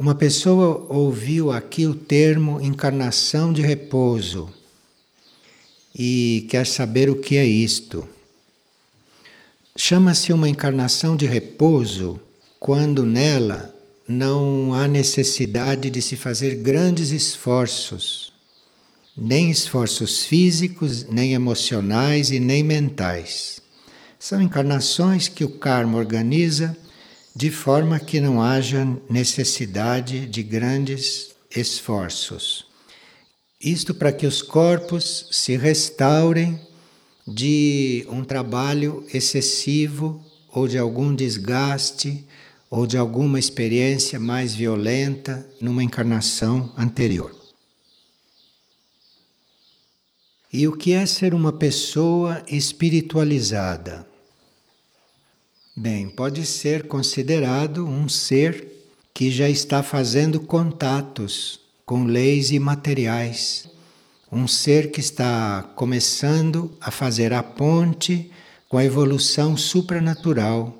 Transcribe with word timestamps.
Uma 0.00 0.14
pessoa 0.14 0.86
ouviu 0.88 1.50
aqui 1.50 1.84
o 1.84 1.92
termo 1.92 2.60
encarnação 2.60 3.52
de 3.52 3.62
repouso 3.62 4.48
e 5.92 6.46
quer 6.48 6.68
saber 6.68 7.10
o 7.10 7.16
que 7.16 7.36
é 7.36 7.44
isto. 7.44 8.08
Chama-se 9.76 10.32
uma 10.32 10.48
encarnação 10.48 11.16
de 11.16 11.26
repouso 11.26 12.20
quando 12.60 13.04
nela 13.04 13.74
não 14.06 14.72
há 14.72 14.86
necessidade 14.86 15.90
de 15.90 16.00
se 16.00 16.14
fazer 16.14 16.54
grandes 16.54 17.10
esforços, 17.10 18.32
nem 19.16 19.50
esforços 19.50 20.24
físicos, 20.24 21.06
nem 21.08 21.34
emocionais 21.34 22.30
e 22.30 22.38
nem 22.38 22.62
mentais. 22.62 23.60
São 24.16 24.40
encarnações 24.40 25.26
que 25.26 25.42
o 25.42 25.50
karma 25.50 25.98
organiza 25.98 26.76
de 27.38 27.52
forma 27.52 28.00
que 28.00 28.20
não 28.20 28.42
haja 28.42 28.84
necessidade 29.08 30.26
de 30.26 30.42
grandes 30.42 31.36
esforços. 31.54 32.66
Isto 33.60 33.94
para 33.94 34.10
que 34.10 34.26
os 34.26 34.42
corpos 34.42 35.28
se 35.30 35.56
restaurem 35.56 36.60
de 37.24 38.04
um 38.10 38.24
trabalho 38.24 39.06
excessivo 39.14 40.20
ou 40.50 40.66
de 40.66 40.78
algum 40.78 41.14
desgaste 41.14 42.26
ou 42.68 42.88
de 42.88 42.98
alguma 42.98 43.38
experiência 43.38 44.18
mais 44.18 44.52
violenta 44.52 45.48
numa 45.60 45.84
encarnação 45.84 46.74
anterior. 46.76 47.32
E 50.52 50.66
o 50.66 50.76
que 50.76 50.92
é 50.92 51.06
ser 51.06 51.34
uma 51.34 51.52
pessoa 51.52 52.42
espiritualizada? 52.48 54.07
Bem, 55.78 56.08
pode 56.08 56.44
ser 56.44 56.86
considerado 56.88 57.86
um 57.86 58.08
ser 58.08 58.66
que 59.14 59.30
já 59.30 59.48
está 59.48 59.82
fazendo 59.82 60.40
contatos 60.40 61.60
com 61.86 62.04
leis 62.04 62.50
imateriais, 62.50 63.68
um 64.30 64.46
ser 64.46 64.90
que 64.90 65.00
está 65.00 65.62
começando 65.74 66.70
a 66.80 66.90
fazer 66.90 67.32
a 67.32 67.42
ponte 67.42 68.30
com 68.68 68.76
a 68.76 68.84
evolução 68.84 69.56
supranatural 69.56 70.78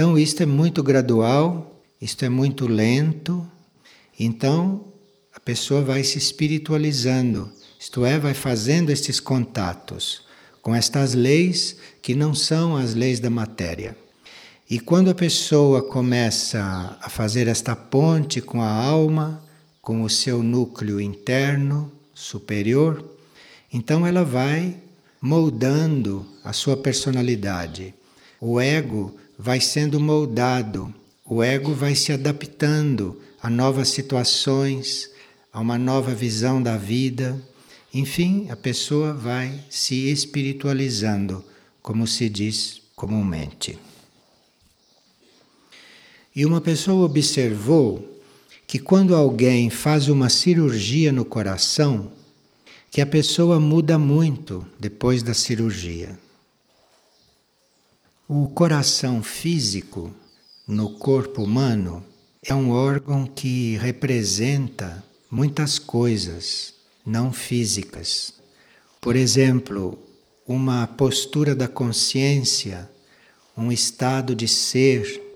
então, 0.00 0.18
isto 0.18 0.42
é 0.42 0.46
muito 0.46 0.82
gradual, 0.82 1.78
isto 2.00 2.24
é 2.24 2.30
muito 2.30 2.66
lento. 2.66 3.46
Então, 4.18 4.86
a 5.30 5.38
pessoa 5.38 5.82
vai 5.82 6.02
se 6.02 6.16
espiritualizando, 6.16 7.52
isto 7.78 8.06
é, 8.06 8.18
vai 8.18 8.32
fazendo 8.32 8.88
estes 8.88 9.20
contatos 9.20 10.22
com 10.62 10.74
estas 10.74 11.12
leis 11.12 11.76
que 12.00 12.14
não 12.14 12.34
são 12.34 12.78
as 12.78 12.94
leis 12.94 13.20
da 13.20 13.28
matéria. 13.28 13.94
E 14.70 14.78
quando 14.78 15.10
a 15.10 15.14
pessoa 15.16 15.82
começa 15.82 16.96
a 17.02 17.10
fazer 17.10 17.48
esta 17.48 17.74
ponte 17.74 18.40
com 18.40 18.62
a 18.62 18.70
alma, 18.70 19.42
com 19.82 20.04
o 20.04 20.08
seu 20.08 20.44
núcleo 20.44 21.00
interno 21.00 21.90
superior, 22.14 23.04
então 23.72 24.06
ela 24.06 24.24
vai 24.24 24.76
moldando 25.20 26.24
a 26.44 26.52
sua 26.52 26.76
personalidade. 26.76 27.92
O 28.40 28.60
ego 28.60 29.12
vai 29.36 29.60
sendo 29.60 29.98
moldado, 29.98 30.94
o 31.24 31.42
ego 31.42 31.74
vai 31.74 31.96
se 31.96 32.12
adaptando 32.12 33.20
a 33.42 33.50
novas 33.50 33.88
situações, 33.88 35.10
a 35.52 35.58
uma 35.58 35.78
nova 35.78 36.14
visão 36.14 36.62
da 36.62 36.76
vida. 36.76 37.36
Enfim, 37.92 38.46
a 38.48 38.54
pessoa 38.54 39.12
vai 39.14 39.64
se 39.68 40.08
espiritualizando, 40.08 41.44
como 41.82 42.06
se 42.06 42.28
diz 42.28 42.80
comumente. 42.94 43.89
E 46.40 46.46
uma 46.46 46.62
pessoa 46.62 47.04
observou 47.04 48.18
que 48.66 48.78
quando 48.78 49.14
alguém 49.14 49.68
faz 49.68 50.08
uma 50.08 50.30
cirurgia 50.30 51.12
no 51.12 51.22
coração, 51.22 52.10
que 52.90 53.02
a 53.02 53.06
pessoa 53.06 53.60
muda 53.60 53.98
muito 53.98 54.66
depois 54.78 55.22
da 55.22 55.34
cirurgia. 55.34 56.18
O 58.26 58.48
coração 58.48 59.22
físico 59.22 60.10
no 60.66 60.94
corpo 60.94 61.42
humano 61.42 62.02
é 62.42 62.54
um 62.54 62.70
órgão 62.70 63.26
que 63.26 63.76
representa 63.76 65.04
muitas 65.30 65.78
coisas 65.78 66.72
não 67.04 67.34
físicas. 67.34 68.32
Por 68.98 69.14
exemplo, 69.14 69.98
uma 70.48 70.86
postura 70.86 71.54
da 71.54 71.68
consciência, 71.68 72.90
um 73.54 73.70
estado 73.70 74.34
de 74.34 74.48
ser. 74.48 75.29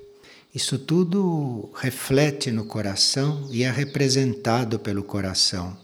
Isso 0.54 0.78
tudo 0.78 1.69
reflete 1.75 2.50
no 2.50 2.65
coração 2.65 3.48
e 3.50 3.65
é 3.65 3.70
representado 3.70 4.78
pelo 4.78 5.03
coração. 5.03 5.76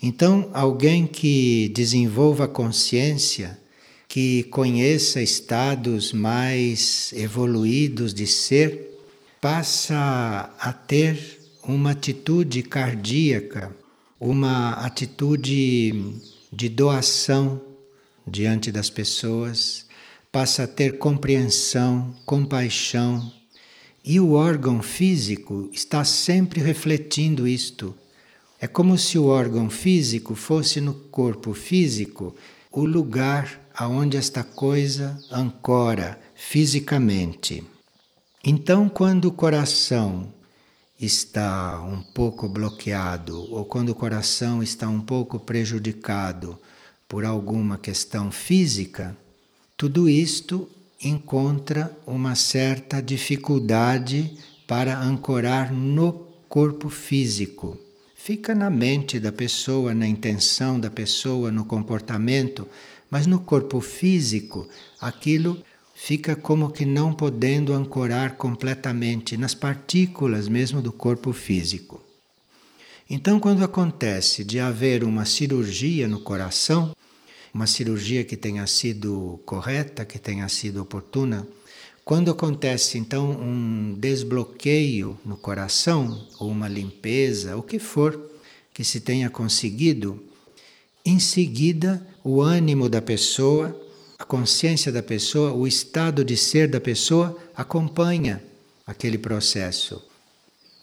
Então, 0.00 0.50
alguém 0.52 1.06
que 1.06 1.68
desenvolva 1.74 2.46
consciência 2.46 3.58
que 4.12 4.42
conheça 4.44 5.22
estados 5.22 6.12
mais 6.12 7.14
evoluídos 7.14 8.12
de 8.12 8.26
ser, 8.26 9.00
passa 9.40 10.54
a 10.60 10.70
ter 10.70 11.40
uma 11.64 11.92
atitude 11.92 12.62
cardíaca, 12.62 13.74
uma 14.20 14.72
atitude 14.72 16.20
de 16.52 16.68
doação 16.68 17.58
diante 18.26 18.70
das 18.70 18.90
pessoas, 18.90 19.86
passa 20.30 20.64
a 20.64 20.66
ter 20.66 20.98
compreensão, 20.98 22.14
compaixão. 22.26 23.41
E 24.04 24.18
o 24.18 24.32
órgão 24.32 24.82
físico 24.82 25.70
está 25.72 26.04
sempre 26.04 26.60
refletindo 26.60 27.46
isto. 27.46 27.94
É 28.60 28.66
como 28.66 28.98
se 28.98 29.18
o 29.18 29.26
órgão 29.26 29.70
físico 29.70 30.34
fosse 30.34 30.80
no 30.80 30.94
corpo 30.94 31.54
físico 31.54 32.34
o 32.70 32.84
lugar 32.84 33.60
aonde 33.74 34.16
esta 34.16 34.42
coisa 34.42 35.18
ancora 35.30 36.18
fisicamente. 36.34 37.64
Então, 38.44 38.88
quando 38.88 39.26
o 39.26 39.32
coração 39.32 40.32
está 41.00 41.80
um 41.80 42.02
pouco 42.02 42.48
bloqueado 42.48 43.52
ou 43.52 43.64
quando 43.64 43.90
o 43.90 43.94
coração 43.94 44.62
está 44.62 44.88
um 44.88 45.00
pouco 45.00 45.38
prejudicado 45.38 46.58
por 47.08 47.24
alguma 47.24 47.78
questão 47.78 48.30
física, 48.32 49.16
tudo 49.76 50.08
isto 50.08 50.68
encontra 51.02 51.90
uma 52.06 52.34
certa 52.34 53.00
dificuldade 53.02 54.36
para 54.66 54.98
ancorar 54.98 55.72
no 55.72 56.12
corpo 56.48 56.88
físico. 56.88 57.78
Fica 58.14 58.54
na 58.54 58.70
mente 58.70 59.18
da 59.18 59.32
pessoa, 59.32 59.92
na 59.94 60.06
intenção 60.06 60.78
da 60.78 60.90
pessoa, 60.90 61.50
no 61.50 61.64
comportamento, 61.64 62.68
mas 63.10 63.26
no 63.26 63.40
corpo 63.40 63.80
físico, 63.80 64.68
aquilo 65.00 65.60
fica 65.94 66.36
como 66.36 66.70
que 66.70 66.84
não 66.84 67.12
podendo 67.12 67.74
ancorar 67.74 68.36
completamente 68.36 69.36
nas 69.36 69.54
partículas 69.54 70.48
mesmo 70.48 70.80
do 70.80 70.92
corpo 70.92 71.32
físico. 71.32 72.00
Então, 73.10 73.38
quando 73.38 73.64
acontece 73.64 74.44
de 74.44 74.58
haver 74.58 75.04
uma 75.04 75.24
cirurgia 75.24 76.08
no 76.08 76.20
coração, 76.20 76.94
uma 77.52 77.66
cirurgia 77.66 78.24
que 78.24 78.36
tenha 78.36 78.66
sido 78.66 79.40
correta, 79.44 80.04
que 80.04 80.18
tenha 80.18 80.48
sido 80.48 80.80
oportuna, 80.80 81.46
quando 82.04 82.30
acontece 82.30 82.98
então 82.98 83.30
um 83.30 83.94
desbloqueio 83.98 85.18
no 85.24 85.36
coração, 85.36 86.26
ou 86.38 86.50
uma 86.50 86.68
limpeza, 86.68 87.56
o 87.56 87.62
que 87.62 87.78
for 87.78 88.30
que 88.74 88.82
se 88.82 89.00
tenha 89.00 89.30
conseguido, 89.30 90.20
em 91.04 91.18
seguida, 91.18 92.04
o 92.24 92.40
ânimo 92.40 92.88
da 92.88 93.02
pessoa, 93.02 93.78
a 94.18 94.24
consciência 94.24 94.90
da 94.90 95.02
pessoa, 95.02 95.52
o 95.52 95.66
estado 95.66 96.24
de 96.24 96.36
ser 96.36 96.68
da 96.68 96.80
pessoa 96.80 97.36
acompanha 97.54 98.42
aquele 98.86 99.18
processo. 99.18 100.02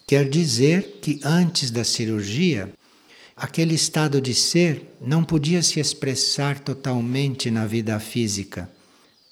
Quer 0.05 0.27
dizer 0.27 0.99
que 1.01 1.19
antes 1.23 1.71
da 1.71 1.83
cirurgia, 1.83 2.71
aquele 3.39 3.73
estado 3.73 4.19
de 4.19 4.33
ser 4.33 4.83
não 4.99 5.23
podia 5.23 5.63
se 5.63 5.79
expressar 5.79 6.59
totalmente 6.59 7.49
na 7.49 7.65
vida 7.65 7.97
física, 7.97 8.69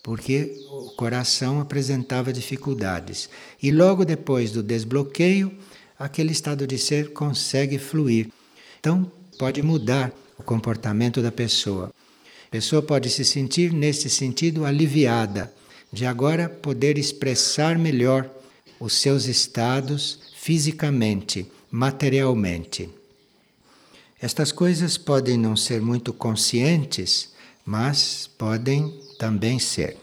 porque 0.01 0.55
o 0.71 0.91
coração 0.95 1.59
apresentava 1.59 2.31
dificuldades. 2.31 3.29
E 3.61 3.69
logo 3.69 4.05
depois 4.05 4.51
do 4.51 4.63
desbloqueio, 4.63 5.51
aquele 5.99 6.31
estado 6.31 6.65
de 6.65 6.77
ser 6.77 7.11
consegue 7.11 7.77
fluir. 7.77 8.29
Então, 8.79 9.11
pode 9.37 9.61
mudar 9.61 10.13
o 10.39 10.43
comportamento 10.43 11.21
da 11.21 11.31
pessoa. 11.31 11.91
A 12.47 12.49
pessoa 12.49 12.81
pode 12.81 13.09
se 13.09 13.25
sentir, 13.25 13.73
nesse 13.73 14.09
sentido, 14.09 14.63
aliviada, 14.63 15.53
de 15.91 16.05
agora 16.05 16.47
poder 16.47 16.97
expressar 16.97 17.77
melhor 17.77 18.29
os 18.79 18.93
seus 18.93 19.25
estados 19.25 20.19
fisicamente, 20.33 21.45
materialmente. 21.69 22.96
Estas 24.19 24.51
coisas 24.51 24.97
podem 24.97 25.37
não 25.37 25.55
ser 25.55 25.79
muito 25.79 26.11
conscientes, 26.11 27.29
mas 27.63 28.27
podem 28.37 28.91
também 29.19 29.59
ser. 29.59 29.97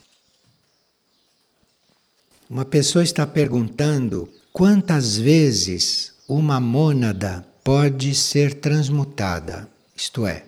Uma 2.48 2.64
pessoa 2.64 3.02
está 3.02 3.26
perguntando 3.26 4.28
quantas 4.52 5.16
vezes 5.16 6.12
uma 6.28 6.60
mônada 6.60 7.44
pode 7.64 8.14
ser 8.14 8.54
transmutada, 8.54 9.68
isto 9.96 10.26
é, 10.26 10.44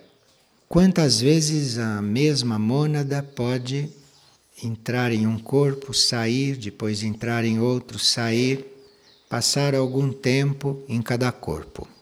quantas 0.68 1.20
vezes 1.20 1.78
a 1.78 2.00
mesma 2.00 2.58
mônada 2.58 3.22
pode 3.22 3.88
entrar 4.62 5.10
em 5.10 5.26
um 5.26 5.38
corpo, 5.38 5.92
sair, 5.92 6.56
depois 6.56 7.02
entrar 7.02 7.44
em 7.44 7.58
outro, 7.58 7.98
sair, 7.98 8.64
passar 9.28 9.74
algum 9.74 10.12
tempo 10.12 10.82
em 10.88 11.02
cada 11.02 11.32
corpo. 11.32 11.95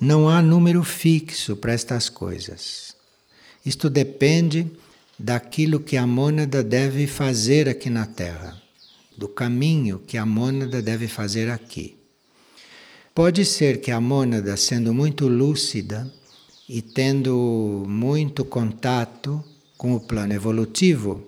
Não 0.00 0.28
há 0.28 0.42
número 0.42 0.82
fixo 0.82 1.56
para 1.56 1.72
estas 1.72 2.08
coisas. 2.08 2.96
Isto 3.64 3.88
depende 3.88 4.70
daquilo 5.18 5.80
que 5.80 5.96
a 5.96 6.06
mônada 6.06 6.62
deve 6.62 7.06
fazer 7.06 7.68
aqui 7.68 7.88
na 7.88 8.04
Terra, 8.04 8.60
do 9.16 9.28
caminho 9.28 10.00
que 10.00 10.18
a 10.18 10.26
mônada 10.26 10.82
deve 10.82 11.06
fazer 11.06 11.48
aqui. 11.48 11.96
Pode 13.14 13.44
ser 13.44 13.80
que 13.80 13.92
a 13.92 14.00
mônada, 14.00 14.56
sendo 14.56 14.92
muito 14.92 15.28
lúcida 15.28 16.12
e 16.68 16.82
tendo 16.82 17.84
muito 17.86 18.44
contato 18.44 19.42
com 19.78 19.94
o 19.94 20.00
plano 20.00 20.32
evolutivo, 20.32 21.22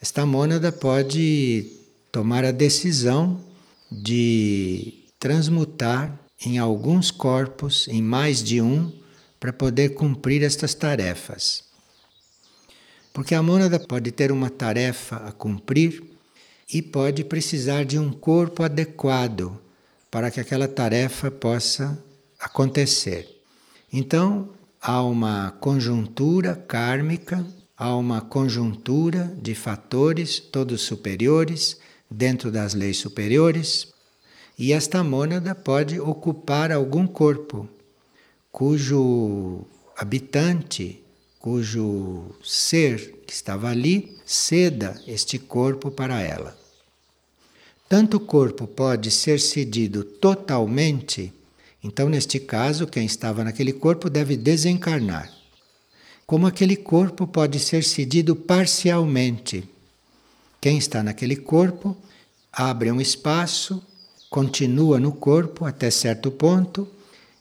esta 0.00 0.24
mônada 0.24 0.70
pode 0.70 1.66
tomar 2.12 2.44
a 2.44 2.52
decisão 2.52 3.40
de 3.90 4.94
transmutar 5.18 6.23
em 6.44 6.58
alguns 6.58 7.10
corpos, 7.10 7.88
em 7.88 8.02
mais 8.02 8.42
de 8.42 8.60
um, 8.60 8.92
para 9.40 9.52
poder 9.52 9.90
cumprir 9.90 10.42
estas 10.42 10.74
tarefas. 10.74 11.64
Porque 13.12 13.34
a 13.34 13.42
mônada 13.42 13.78
pode 13.78 14.10
ter 14.10 14.32
uma 14.32 14.50
tarefa 14.50 15.16
a 15.16 15.32
cumprir 15.32 16.02
e 16.72 16.82
pode 16.82 17.24
precisar 17.24 17.84
de 17.84 17.98
um 17.98 18.10
corpo 18.10 18.62
adequado 18.62 19.58
para 20.10 20.30
que 20.30 20.40
aquela 20.40 20.66
tarefa 20.66 21.30
possa 21.30 22.02
acontecer. 22.38 23.28
Então, 23.92 24.50
há 24.80 25.02
uma 25.02 25.52
conjuntura 25.60 26.56
kármica, 26.56 27.44
há 27.76 27.96
uma 27.96 28.20
conjuntura 28.20 29.32
de 29.40 29.54
fatores, 29.54 30.40
todos 30.40 30.82
superiores, 30.82 31.78
dentro 32.10 32.50
das 32.50 32.74
leis 32.74 32.96
superiores, 32.98 33.93
e 34.58 34.72
esta 34.72 35.02
mônada 35.02 35.54
pode 35.54 35.98
ocupar 35.98 36.70
algum 36.70 37.06
corpo 37.06 37.68
cujo 38.52 39.64
habitante, 39.96 41.02
cujo 41.40 42.34
ser 42.42 43.22
que 43.26 43.32
estava 43.32 43.68
ali, 43.68 44.16
ceda 44.24 45.00
este 45.06 45.38
corpo 45.38 45.90
para 45.90 46.20
ela. 46.20 46.56
Tanto 47.88 48.16
o 48.16 48.20
corpo 48.20 48.66
pode 48.66 49.10
ser 49.10 49.40
cedido 49.40 50.04
totalmente, 50.04 51.32
então, 51.84 52.08
neste 52.08 52.40
caso, 52.40 52.86
quem 52.86 53.04
estava 53.04 53.44
naquele 53.44 53.72
corpo 53.72 54.08
deve 54.08 54.38
desencarnar. 54.38 55.30
Como 56.26 56.46
aquele 56.46 56.76
corpo 56.76 57.26
pode 57.26 57.58
ser 57.58 57.84
cedido 57.84 58.34
parcialmente. 58.34 59.68
Quem 60.62 60.78
está 60.78 61.02
naquele 61.02 61.36
corpo 61.36 61.94
abre 62.50 62.90
um 62.90 63.02
espaço 63.02 63.84
continua 64.34 64.98
no 64.98 65.12
corpo 65.12 65.64
até 65.64 65.92
certo 65.92 66.28
ponto 66.28 66.88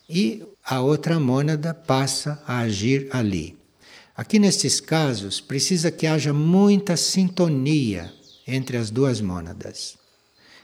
e 0.07 0.43
a 0.63 0.79
outra 0.79 1.19
mônada 1.19 1.73
passa 1.73 2.39
a 2.45 2.59
agir 2.59 3.07
ali. 3.09 3.57
Aqui 4.15 4.37
nestes 4.37 4.79
casos 4.79 5.41
precisa 5.41 5.89
que 5.89 6.05
haja 6.05 6.31
muita 6.31 6.95
sintonia 6.95 8.13
entre 8.45 8.77
as 8.77 8.91
duas 8.91 9.19
mônadas. 9.19 9.97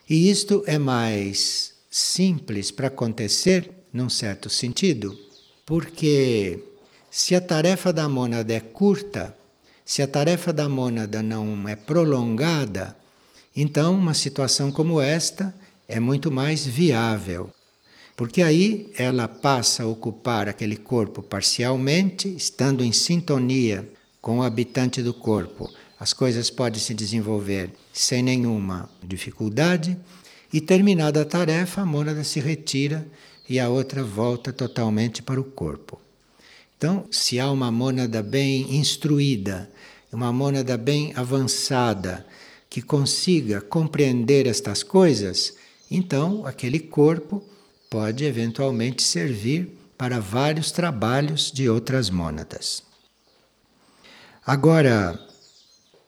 E 0.07 0.29
isto 0.29 0.63
é 0.67 0.77
mais 0.77 1.73
simples 1.89 2.69
para 2.69 2.89
acontecer, 2.89 3.67
num 3.91 4.07
certo 4.07 4.51
sentido, 4.51 5.17
porque 5.65 6.63
se 7.09 7.33
a 7.33 7.41
tarefa 7.41 7.91
da 7.91 8.07
mônada 8.07 8.53
é 8.53 8.59
curta, 8.59 9.35
se 9.83 10.03
a 10.03 10.07
tarefa 10.07 10.53
da 10.53 10.69
mônada 10.69 11.23
não 11.23 11.67
é 11.67 11.75
prolongada, 11.75 12.95
então 13.55 13.95
uma 13.95 14.13
situação 14.13 14.71
como 14.71 15.01
esta 15.01 15.51
é 15.89 15.99
muito 15.99 16.31
mais 16.31 16.65
viável. 16.65 17.49
Porque 18.15 18.43
aí 18.43 18.91
ela 18.95 19.27
passa 19.27 19.83
a 19.83 19.87
ocupar 19.87 20.47
aquele 20.47 20.77
corpo 20.77 21.23
parcialmente, 21.23 22.29
estando 22.29 22.83
em 22.83 22.91
sintonia 22.91 23.89
com 24.21 24.39
o 24.39 24.43
habitante 24.43 25.01
do 25.01 25.13
corpo. 25.13 25.69
As 25.99 26.13
coisas 26.13 26.49
podem 26.49 26.79
se 26.79 26.93
desenvolver 26.93 27.71
sem 27.91 28.21
nenhuma 28.21 28.89
dificuldade, 29.03 29.97
e 30.53 30.61
terminada 30.61 31.21
a 31.21 31.25
tarefa, 31.25 31.81
a 31.81 31.85
mônada 31.85 32.23
se 32.23 32.39
retira 32.39 33.05
e 33.47 33.59
a 33.59 33.69
outra 33.69 34.03
volta 34.03 34.53
totalmente 34.53 35.21
para 35.21 35.39
o 35.39 35.43
corpo. 35.43 35.99
Então, 36.77 37.05
se 37.11 37.39
há 37.39 37.51
uma 37.51 37.71
mônada 37.71 38.21
bem 38.23 38.75
instruída, 38.75 39.69
uma 40.11 40.31
mônada 40.31 40.77
bem 40.77 41.13
avançada, 41.15 42.25
que 42.69 42.81
consiga 42.81 43.59
compreender 43.61 44.47
estas 44.47 44.83
coisas, 44.83 45.55
então, 45.89 46.45
aquele 46.45 46.79
corpo 46.79 47.43
pode 47.89 48.23
eventualmente 48.23 49.01
servir 49.01 49.77
para 49.97 50.19
vários 50.19 50.71
trabalhos 50.71 51.51
de 51.51 51.67
outras 51.67 52.09
mônadas. 52.09 52.83
Agora, 54.45 55.19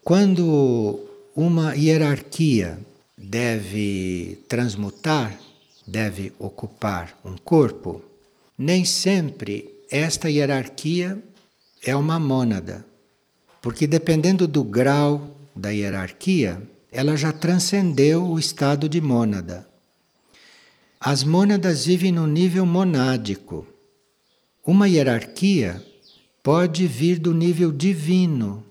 quando 0.03 0.99
uma 1.35 1.73
hierarquia 1.75 2.79
deve 3.17 4.43
transmutar, 4.47 5.37
deve 5.85 6.31
ocupar 6.39 7.19
um 7.25 7.35
corpo, 7.37 8.01
nem 8.57 8.85
sempre 8.85 9.69
esta 9.89 10.29
hierarquia 10.29 11.21
é 11.83 11.95
uma 11.95 12.19
mônada, 12.19 12.85
porque 13.61 13.85
dependendo 13.87 14.47
do 14.47 14.63
grau 14.63 15.35
da 15.55 15.69
hierarquia, 15.69 16.61
ela 16.91 17.15
já 17.15 17.31
transcendeu 17.31 18.25
o 18.25 18.39
estado 18.39 18.87
de 18.87 19.01
mônada. 19.01 19.70
As 21.03 21.23
mônadas 21.23 21.83
vivem 21.87 22.11
no 22.11 22.27
nível 22.27 22.63
monádico. 22.63 23.65
Uma 24.63 24.87
hierarquia 24.87 25.83
pode 26.43 26.85
vir 26.85 27.17
do 27.17 27.33
nível 27.33 27.71
divino. 27.71 28.63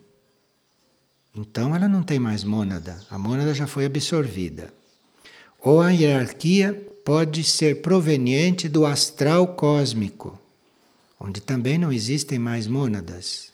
Então 1.36 1.74
ela 1.74 1.88
não 1.88 2.04
tem 2.04 2.20
mais 2.20 2.44
mônada, 2.44 3.04
a 3.10 3.18
mônada 3.18 3.52
já 3.52 3.66
foi 3.66 3.84
absorvida. 3.84 4.72
Ou 5.58 5.80
a 5.80 5.90
hierarquia 5.90 6.72
pode 7.04 7.42
ser 7.42 7.82
proveniente 7.82 8.68
do 8.68 8.86
astral 8.86 9.48
cósmico, 9.56 10.40
onde 11.18 11.40
também 11.40 11.78
não 11.78 11.92
existem 11.92 12.38
mais 12.38 12.68
mônadas. 12.68 13.52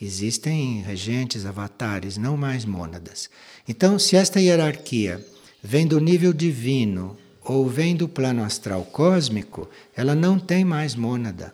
Existem 0.00 0.82
regentes, 0.82 1.46
avatares, 1.46 2.16
não 2.16 2.36
mais 2.36 2.64
mônadas. 2.64 3.30
Então, 3.68 3.96
se 3.96 4.16
esta 4.16 4.40
hierarquia 4.40 5.24
vem 5.62 5.86
do 5.86 6.00
nível 6.00 6.32
divino 6.32 7.16
ou 7.44 7.68
vem 7.68 7.96
do 7.96 8.08
plano 8.08 8.42
astral 8.42 8.84
cósmico, 8.84 9.68
ela 9.96 10.14
não 10.14 10.38
tem 10.38 10.64
mais 10.64 10.94
mônada. 10.94 11.52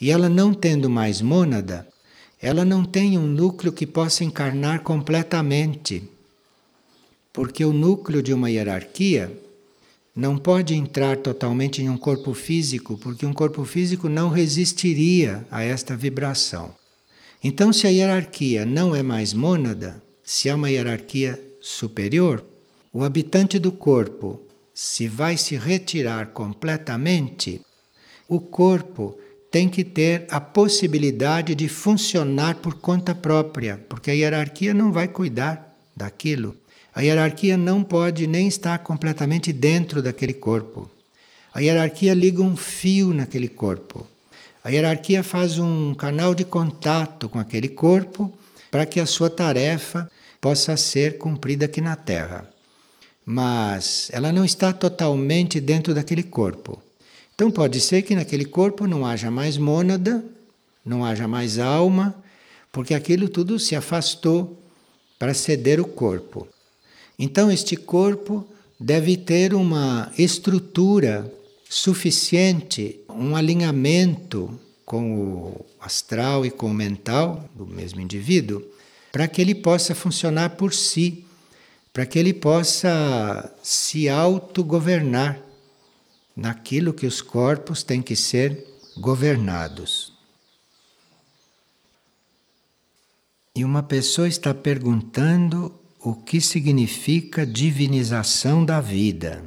E 0.00 0.10
ela 0.10 0.28
não 0.28 0.52
tendo 0.52 0.90
mais 0.90 1.20
mônada, 1.20 1.86
ela 2.40 2.64
não 2.64 2.84
tem 2.84 3.16
um 3.16 3.26
núcleo 3.26 3.72
que 3.72 3.86
possa 3.86 4.24
encarnar 4.24 4.80
completamente. 4.80 6.02
Porque 7.32 7.64
o 7.64 7.72
núcleo 7.72 8.22
de 8.22 8.34
uma 8.34 8.50
hierarquia 8.50 9.32
não 10.14 10.36
pode 10.36 10.74
entrar 10.74 11.16
totalmente 11.16 11.80
em 11.80 11.88
um 11.88 11.96
corpo 11.96 12.34
físico, 12.34 12.98
porque 12.98 13.24
um 13.24 13.32
corpo 13.32 13.64
físico 13.64 14.08
não 14.08 14.28
resistiria 14.28 15.46
a 15.50 15.62
esta 15.62 15.96
vibração. 15.96 16.74
Então, 17.42 17.72
se 17.72 17.86
a 17.86 17.90
hierarquia 17.90 18.66
não 18.66 18.94
é 18.94 19.02
mais 19.02 19.32
mônada, 19.32 20.02
se 20.22 20.48
é 20.48 20.54
uma 20.54 20.70
hierarquia 20.70 21.40
superior, 21.60 22.44
o 22.92 23.02
habitante 23.02 23.58
do 23.58 23.72
corpo 23.72 24.40
se 24.74 25.06
vai 25.06 25.36
se 25.36 25.56
retirar 25.56 26.28
completamente, 26.28 27.60
o 28.28 28.40
corpo 28.40 29.18
tem 29.50 29.68
que 29.68 29.84
ter 29.84 30.26
a 30.30 30.40
possibilidade 30.40 31.54
de 31.54 31.68
funcionar 31.68 32.56
por 32.56 32.74
conta 32.74 33.14
própria, 33.14 33.84
porque 33.88 34.10
a 34.10 34.14
hierarquia 34.14 34.72
não 34.72 34.90
vai 34.90 35.08
cuidar 35.08 35.76
daquilo. 35.94 36.56
A 36.94 37.02
hierarquia 37.02 37.56
não 37.56 37.82
pode 37.82 38.26
nem 38.26 38.48
estar 38.48 38.78
completamente 38.78 39.52
dentro 39.52 40.02
daquele 40.02 40.32
corpo. 40.32 40.90
A 41.52 41.60
hierarquia 41.60 42.14
liga 42.14 42.42
um 42.42 42.56
fio 42.56 43.12
naquele 43.12 43.48
corpo. 43.48 44.06
A 44.64 44.70
hierarquia 44.70 45.22
faz 45.22 45.58
um 45.58 45.94
canal 45.94 46.34
de 46.34 46.44
contato 46.44 47.28
com 47.28 47.38
aquele 47.38 47.68
corpo 47.68 48.32
para 48.70 48.86
que 48.86 49.00
a 49.00 49.06
sua 49.06 49.28
tarefa 49.28 50.10
possa 50.40 50.76
ser 50.78 51.18
cumprida 51.18 51.66
aqui 51.66 51.80
na 51.80 51.94
Terra 51.94 52.51
mas 53.24 54.08
ela 54.12 54.32
não 54.32 54.44
está 54.44 54.72
totalmente 54.72 55.60
dentro 55.60 55.94
daquele 55.94 56.22
corpo. 56.22 56.82
Então 57.34 57.50
pode 57.50 57.80
ser 57.80 58.02
que 58.02 58.14
naquele 58.14 58.44
corpo 58.44 58.86
não 58.86 59.06
haja 59.06 59.30
mais 59.30 59.56
mônada, 59.56 60.24
não 60.84 61.04
haja 61.04 61.26
mais 61.26 61.58
alma, 61.58 62.14
porque 62.70 62.94
aquilo 62.94 63.28
tudo 63.28 63.58
se 63.58 63.76
afastou 63.76 64.58
para 65.18 65.34
ceder 65.34 65.80
o 65.80 65.84
corpo. 65.84 66.48
Então 67.18 67.50
este 67.50 67.76
corpo 67.76 68.46
deve 68.78 69.16
ter 69.16 69.54
uma 69.54 70.10
estrutura 70.18 71.32
suficiente, 71.68 73.00
um 73.08 73.36
alinhamento 73.36 74.58
com 74.84 75.14
o 75.16 75.66
astral 75.80 76.44
e 76.44 76.50
com 76.50 76.66
o 76.66 76.74
mental 76.74 77.48
do 77.54 77.66
mesmo 77.66 78.00
indivíduo, 78.00 78.62
para 79.10 79.28
que 79.28 79.40
ele 79.40 79.54
possa 79.54 79.94
funcionar 79.94 80.50
por 80.50 80.74
si, 80.74 81.21
para 81.92 82.06
que 82.06 82.18
ele 82.18 82.32
possa 82.32 83.54
se 83.62 84.08
autogovernar 84.08 85.38
naquilo 86.34 86.94
que 86.94 87.06
os 87.06 87.20
corpos 87.20 87.82
têm 87.82 88.00
que 88.00 88.16
ser 88.16 88.66
governados. 88.96 90.12
E 93.54 93.64
uma 93.64 93.82
pessoa 93.82 94.26
está 94.26 94.54
perguntando 94.54 95.74
o 96.00 96.14
que 96.14 96.40
significa 96.40 97.46
divinização 97.46 98.64
da 98.64 98.80
vida. 98.80 99.44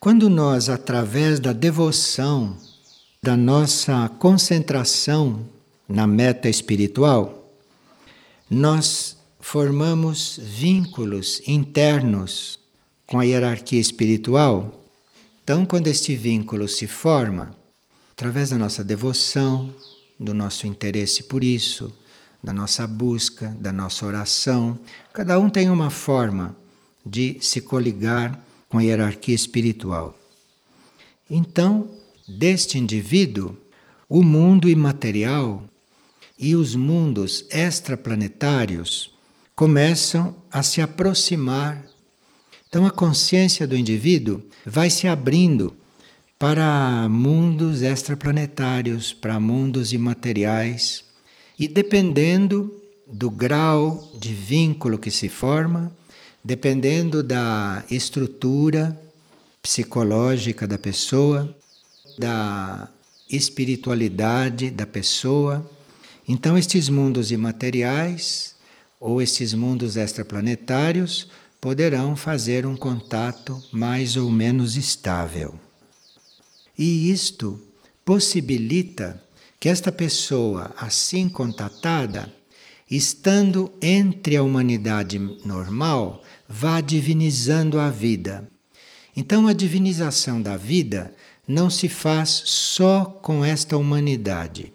Quando 0.00 0.28
nós, 0.28 0.68
através 0.68 1.38
da 1.38 1.52
devoção, 1.52 2.56
da 3.22 3.36
nossa 3.36 4.08
concentração 4.18 5.48
na 5.88 6.06
meta 6.06 6.48
espiritual, 6.48 7.52
nós 8.50 9.17
formamos 9.50 10.38
vínculos 10.42 11.40
internos 11.48 12.60
com 13.06 13.18
a 13.18 13.22
hierarquia 13.22 13.80
espiritual. 13.80 14.84
Então, 15.42 15.64
quando 15.64 15.86
este 15.86 16.14
vínculo 16.14 16.68
se 16.68 16.86
forma, 16.86 17.56
através 18.12 18.50
da 18.50 18.58
nossa 18.58 18.84
devoção, 18.84 19.74
do 20.20 20.34
nosso 20.34 20.66
interesse 20.66 21.22
por 21.22 21.42
isso, 21.42 21.90
da 22.44 22.52
nossa 22.52 22.86
busca, 22.86 23.56
da 23.58 23.72
nossa 23.72 24.04
oração, 24.04 24.78
cada 25.14 25.40
um 25.40 25.48
tem 25.48 25.70
uma 25.70 25.88
forma 25.88 26.54
de 27.06 27.38
se 27.40 27.62
coligar 27.62 28.38
com 28.68 28.76
a 28.76 28.82
hierarquia 28.82 29.34
espiritual. 29.34 30.14
Então, 31.30 31.88
deste 32.28 32.76
indivíduo, 32.76 33.56
o 34.10 34.22
mundo 34.22 34.68
imaterial 34.68 35.64
e 36.38 36.54
os 36.54 36.74
mundos 36.74 37.46
extraplanetários 37.50 39.16
começam 39.58 40.36
a 40.52 40.62
se 40.62 40.80
aproximar. 40.80 41.84
Então, 42.68 42.86
a 42.86 42.92
consciência 42.92 43.66
do 43.66 43.76
indivíduo 43.76 44.40
vai 44.64 44.88
se 44.88 45.08
abrindo 45.08 45.74
para 46.38 47.08
mundos 47.08 47.82
extraplanetários, 47.82 49.12
para 49.12 49.40
mundos 49.40 49.92
imateriais, 49.92 51.02
e 51.58 51.66
dependendo 51.66 52.72
do 53.04 53.28
grau 53.28 54.12
de 54.16 54.32
vínculo 54.32 54.96
que 54.96 55.10
se 55.10 55.28
forma, 55.28 55.90
dependendo 56.44 57.20
da 57.20 57.82
estrutura 57.90 58.96
psicológica 59.60 60.68
da 60.68 60.78
pessoa, 60.78 61.52
da 62.16 62.88
espiritualidade 63.28 64.70
da 64.70 64.86
pessoa. 64.86 65.68
Então, 66.28 66.56
estes 66.56 66.88
mundos 66.88 67.32
imateriais 67.32 68.56
ou 69.00 69.22
estes 69.22 69.54
mundos 69.54 69.96
extraplanetários 69.96 71.28
poderão 71.60 72.16
fazer 72.16 72.66
um 72.66 72.76
contato 72.76 73.62
mais 73.72 74.16
ou 74.16 74.30
menos 74.30 74.76
estável. 74.76 75.54
E 76.76 77.10
isto 77.10 77.60
possibilita 78.04 79.22
que 79.58 79.68
esta 79.68 79.90
pessoa, 79.90 80.72
assim 80.78 81.28
contatada, 81.28 82.32
estando 82.90 83.72
entre 83.82 84.36
a 84.36 84.42
humanidade 84.42 85.18
normal, 85.44 86.22
vá 86.48 86.80
divinizando 86.80 87.78
a 87.78 87.90
vida. 87.90 88.48
Então, 89.16 89.48
a 89.48 89.52
divinização 89.52 90.40
da 90.40 90.56
vida 90.56 91.12
não 91.46 91.68
se 91.68 91.88
faz 91.88 92.28
só 92.44 93.04
com 93.04 93.44
esta 93.44 93.76
humanidade. 93.76 94.72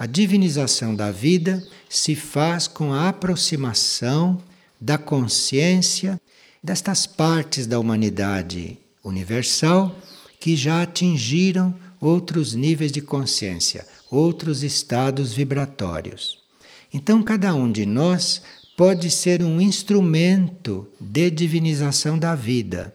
A 0.00 0.06
divinização 0.06 0.94
da 0.96 1.10
vida 1.10 1.62
se 1.86 2.14
faz 2.14 2.66
com 2.66 2.90
a 2.90 3.10
aproximação 3.10 4.42
da 4.80 4.96
consciência 4.96 6.18
destas 6.64 7.06
partes 7.06 7.66
da 7.66 7.78
humanidade 7.78 8.78
universal 9.04 9.94
que 10.40 10.56
já 10.56 10.80
atingiram 10.80 11.74
outros 12.00 12.54
níveis 12.54 12.90
de 12.90 13.02
consciência, 13.02 13.86
outros 14.10 14.62
estados 14.62 15.34
vibratórios. 15.34 16.38
Então, 16.94 17.22
cada 17.22 17.54
um 17.54 17.70
de 17.70 17.84
nós 17.84 18.40
pode 18.78 19.10
ser 19.10 19.42
um 19.42 19.60
instrumento 19.60 20.88
de 20.98 21.30
divinização 21.30 22.18
da 22.18 22.34
vida. 22.34 22.94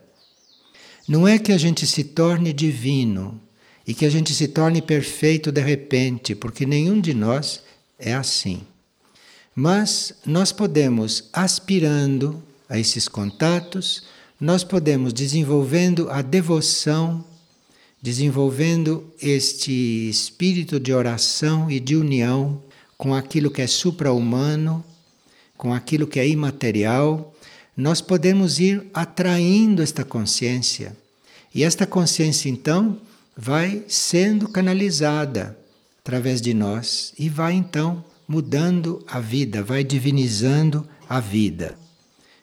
Não 1.08 1.28
é 1.28 1.38
que 1.38 1.52
a 1.52 1.58
gente 1.60 1.86
se 1.86 2.04
torne 2.04 2.52
divino 2.52 3.40
e 3.88 3.94
que 3.94 4.06
a 4.06 4.10
gente 4.10 4.34
se 4.34 4.48
torne 4.48 4.82
perfeito 4.82 5.52
de 5.52 5.62
repente, 5.62 6.36
porque 6.36 6.66
nenhum 6.66 7.00
de 7.00 7.14
nós 7.14 7.62
é 8.00 8.14
assim. 8.14 8.62
Mas 9.56 10.14
nós 10.26 10.52
podemos, 10.52 11.30
aspirando 11.32 12.42
a 12.68 12.80
esses 12.80 13.08
contatos, 13.08 14.04
nós 14.40 14.64
podemos 14.64 15.14
desenvolvendo 15.14 16.10
a 16.10 16.22
devoção, 16.22 17.24
desenvolvendo 18.02 19.06
este 19.22 20.10
espírito 20.10 20.80
de 20.80 20.94
oração 20.94 21.70
e 21.70 21.80
de 21.80 21.96
união 21.96 22.62
com 22.98 23.14
aquilo 23.14 23.52
que 23.52 23.62
é 23.62 23.68
supra-humano 23.68 24.84
com 25.58 25.74
aquilo 25.74 26.08
que 26.08 26.20
é 26.20 26.28
imaterial, 26.28 27.34
nós 27.76 28.02
podemos 28.02 28.60
ir 28.60 28.86
atraindo 28.94 29.82
esta 29.82 30.04
consciência. 30.04 30.96
E 31.54 31.64
esta 31.64 31.86
consciência, 31.86 32.50
então, 32.50 33.00
vai 33.38 33.84
sendo 33.88 34.48
canalizada 34.48 35.58
através 36.00 36.42
de 36.42 36.54
nós 36.54 37.14
e 37.18 37.30
vai, 37.30 37.54
então, 37.54 38.04
mudando 38.28 39.04
a 39.08 39.20
vida, 39.20 39.64
vai 39.64 39.84
divinizando 39.84 40.88
a 41.10 41.20
vida. 41.20 41.78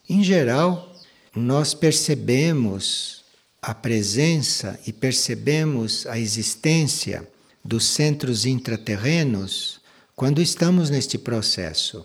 Em 0.09 0.23
geral, 0.23 0.95
nós 1.35 1.73
percebemos 1.73 3.23
a 3.61 3.73
presença 3.73 4.79
e 4.87 4.93
percebemos 4.93 6.07
a 6.07 6.19
existência 6.19 7.27
dos 7.65 7.85
centros 7.85 8.45
intraterrenos 8.45 9.81
quando 10.17 10.43
estamos 10.43 10.91
neste 10.91 11.17
processo. 11.17 12.05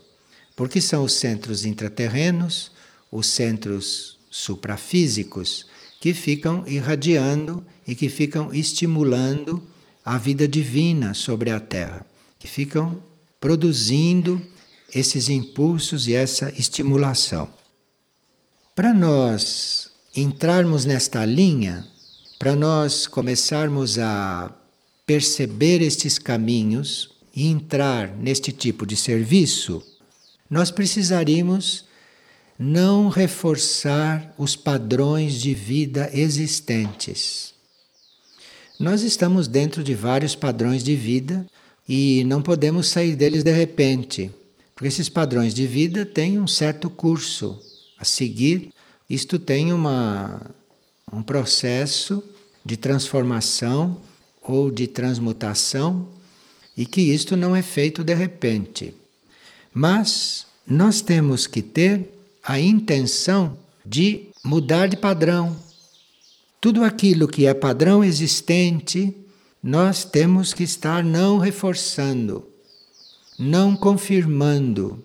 Porque 0.56 0.80
são 0.80 1.04
os 1.04 1.14
centros 1.14 1.66
intraterrenos, 1.66 2.72
os 3.12 3.28
centros 3.28 4.18
suprafísicos, 4.30 5.66
que 6.08 6.14
ficam 6.14 6.64
irradiando 6.66 7.62
e 7.86 7.94
que 7.94 8.08
ficam 8.08 8.54
estimulando 8.54 9.62
a 10.06 10.18
vida 10.18 10.48
divina 10.48 11.14
sobre 11.14 11.52
a 11.52 11.60
Terra, 11.60 12.06
que 12.40 12.48
ficam 12.48 13.04
produzindo 13.42 14.42
esses 14.96 15.28
impulsos 15.28 16.08
e 16.08 16.14
essa 16.14 16.50
estimulação. 16.58 17.50
Para 18.74 18.94
nós 18.94 19.92
entrarmos 20.16 20.86
nesta 20.86 21.26
linha, 21.26 21.86
para 22.40 22.56
nós 22.56 23.06
começarmos 23.06 24.00
a 24.00 24.50
perceber 25.06 25.82
estes 25.82 26.18
caminhos 26.18 27.10
e 27.36 27.48
entrar 27.48 28.16
neste 28.16 28.54
tipo 28.54 28.86
de 28.86 28.96
serviço, 28.96 29.84
nós 30.50 30.72
precisaríamos 30.72 31.84
não 32.58 33.08
reforçar 33.08 34.34
os 34.38 34.56
padrões 34.56 35.34
de 35.34 35.54
vida 35.54 36.10
existentes. 36.14 37.54
Nós 38.80 39.02
estamos 39.02 39.48
dentro 39.48 39.84
de 39.84 39.94
vários 39.94 40.36
padrões 40.36 40.84
de 40.84 40.96
vida 40.96 41.46
e 41.88 42.24
não 42.26 42.42
podemos 42.42 42.88
sair 42.88 43.16
deles 43.16 43.44
de 43.44 43.52
repente, 43.52 44.32
porque 44.76 44.88
esses 44.88 45.10
padrões 45.10 45.54
de 45.54 45.66
vida 45.68 46.06
têm 46.06 46.40
um 46.40 46.48
certo 46.48 46.90
curso 46.90 47.60
a 47.98 48.06
seguir. 48.06 48.72
Isto 49.10 49.40
tem 49.40 49.72
uma, 49.72 50.42
um 51.12 51.22
processo 51.24 52.24
de 52.66 52.76
transformação 52.76 54.02
ou 54.42 54.70
de 54.70 54.88
transmutação 54.88 56.08
e 56.76 56.86
que 56.86 57.02
isto 57.02 57.36
não 57.36 57.56
é 57.56 57.62
feito 57.62 58.04
de 58.04 58.14
repente. 58.14 58.94
Mas 59.74 60.46
nós 60.68 61.02
temos 61.02 61.48
que 61.48 61.62
ter 61.62 62.17
a 62.48 62.58
intenção 62.62 63.58
de 63.86 64.30
mudar 64.42 64.88
de 64.88 64.96
padrão. 64.96 65.54
Tudo 66.62 66.82
aquilo 66.82 67.28
que 67.28 67.46
é 67.46 67.54
padrão 67.54 68.02
existente, 68.02 69.14
nós 69.62 70.06
temos 70.06 70.54
que 70.54 70.64
estar 70.64 71.04
não 71.04 71.40
reforçando, 71.40 72.48
não 73.38 73.76
confirmando 73.76 75.04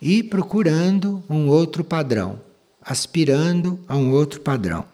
e 0.00 0.22
procurando 0.22 1.22
um 1.28 1.48
outro 1.48 1.84
padrão, 1.84 2.40
aspirando 2.80 3.78
a 3.86 3.94
um 3.94 4.12
outro 4.12 4.40
padrão. 4.40 4.86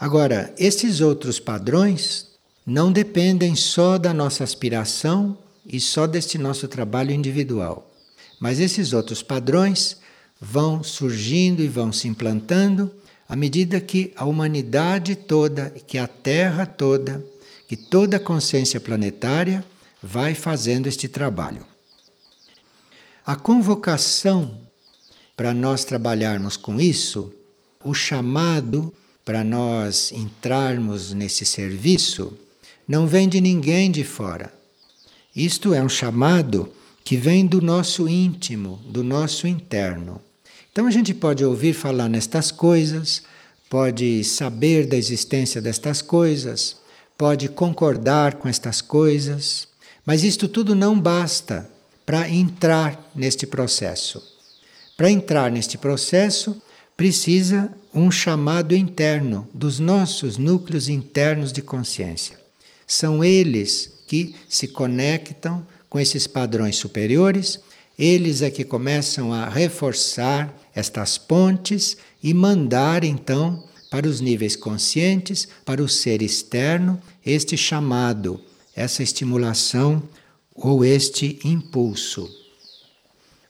Agora, 0.00 0.54
esses 0.56 1.02
outros 1.02 1.38
padrões 1.38 2.26
não 2.64 2.90
dependem 2.90 3.54
só 3.54 3.98
da 3.98 4.14
nossa 4.14 4.44
aspiração 4.44 5.36
e 5.66 5.78
só 5.78 6.06
deste 6.06 6.38
nosso 6.38 6.66
trabalho 6.68 7.12
individual. 7.12 7.92
Mas 8.40 8.58
esses 8.60 8.94
outros 8.94 9.22
padrões 9.22 9.98
vão 10.40 10.82
surgindo 10.82 11.62
e 11.62 11.68
vão 11.68 11.92
se 11.92 12.08
implantando 12.08 12.90
à 13.28 13.36
medida 13.36 13.80
que 13.80 14.12
a 14.16 14.24
humanidade 14.24 15.14
toda, 15.14 15.70
que 15.86 15.98
a 15.98 16.06
Terra 16.06 16.64
toda, 16.64 17.24
que 17.66 17.76
toda 17.76 18.16
a 18.16 18.20
consciência 18.20 18.80
planetária 18.80 19.64
vai 20.02 20.34
fazendo 20.34 20.86
este 20.86 21.08
trabalho. 21.08 21.64
A 23.26 23.36
convocação 23.36 24.58
para 25.36 25.52
nós 25.52 25.84
trabalharmos 25.84 26.56
com 26.56 26.80
isso, 26.80 27.32
o 27.84 27.92
chamado 27.92 28.92
para 29.24 29.44
nós 29.44 30.10
entrarmos 30.12 31.12
nesse 31.12 31.44
serviço, 31.44 32.32
não 32.88 33.06
vem 33.06 33.28
de 33.28 33.40
ninguém 33.40 33.90
de 33.90 34.02
fora. 34.02 34.52
Isto 35.36 35.74
é 35.74 35.82
um 35.82 35.88
chamado 35.88 36.72
que 37.04 37.16
vem 37.16 37.46
do 37.46 37.60
nosso 37.60 38.08
íntimo, 38.08 38.80
do 38.86 39.04
nosso 39.04 39.46
interno. 39.46 40.20
Então 40.78 40.86
a 40.86 40.92
gente 40.92 41.12
pode 41.12 41.44
ouvir 41.44 41.72
falar 41.72 42.08
nestas 42.08 42.52
coisas, 42.52 43.24
pode 43.68 44.22
saber 44.22 44.86
da 44.86 44.96
existência 44.96 45.60
destas 45.60 46.00
coisas, 46.00 46.76
pode 47.16 47.48
concordar 47.48 48.36
com 48.36 48.48
estas 48.48 48.80
coisas, 48.80 49.66
mas 50.06 50.22
isto 50.22 50.46
tudo 50.46 50.76
não 50.76 50.96
basta 50.96 51.68
para 52.06 52.30
entrar 52.30 53.10
neste 53.12 53.44
processo. 53.44 54.22
Para 54.96 55.10
entrar 55.10 55.50
neste 55.50 55.76
processo, 55.76 56.62
precisa 56.96 57.74
um 57.92 58.08
chamado 58.08 58.72
interno 58.72 59.48
dos 59.52 59.80
nossos 59.80 60.38
núcleos 60.38 60.88
internos 60.88 61.52
de 61.52 61.60
consciência. 61.60 62.38
São 62.86 63.24
eles 63.24 63.94
que 64.06 64.32
se 64.48 64.68
conectam 64.68 65.66
com 65.90 65.98
esses 65.98 66.28
padrões 66.28 66.76
superiores 66.76 67.58
eles 67.98 68.42
é 68.42 68.50
que 68.50 68.62
começam 68.62 69.32
a 69.32 69.48
reforçar 69.48 70.54
estas 70.78 71.18
pontes 71.18 71.96
e 72.22 72.32
mandar 72.32 73.02
então 73.02 73.64
para 73.90 74.08
os 74.08 74.20
níveis 74.20 74.54
conscientes, 74.54 75.48
para 75.64 75.82
o 75.82 75.88
ser 75.88 76.22
externo, 76.22 77.00
este 77.24 77.56
chamado, 77.56 78.40
essa 78.76 79.02
estimulação 79.02 80.02
ou 80.54 80.84
este 80.84 81.38
impulso. 81.44 82.30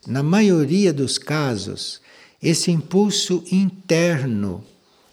Na 0.07 0.23
maioria 0.23 0.91
dos 0.91 1.19
casos, 1.19 2.01
esse 2.43 2.71
impulso 2.71 3.45
interno 3.53 4.65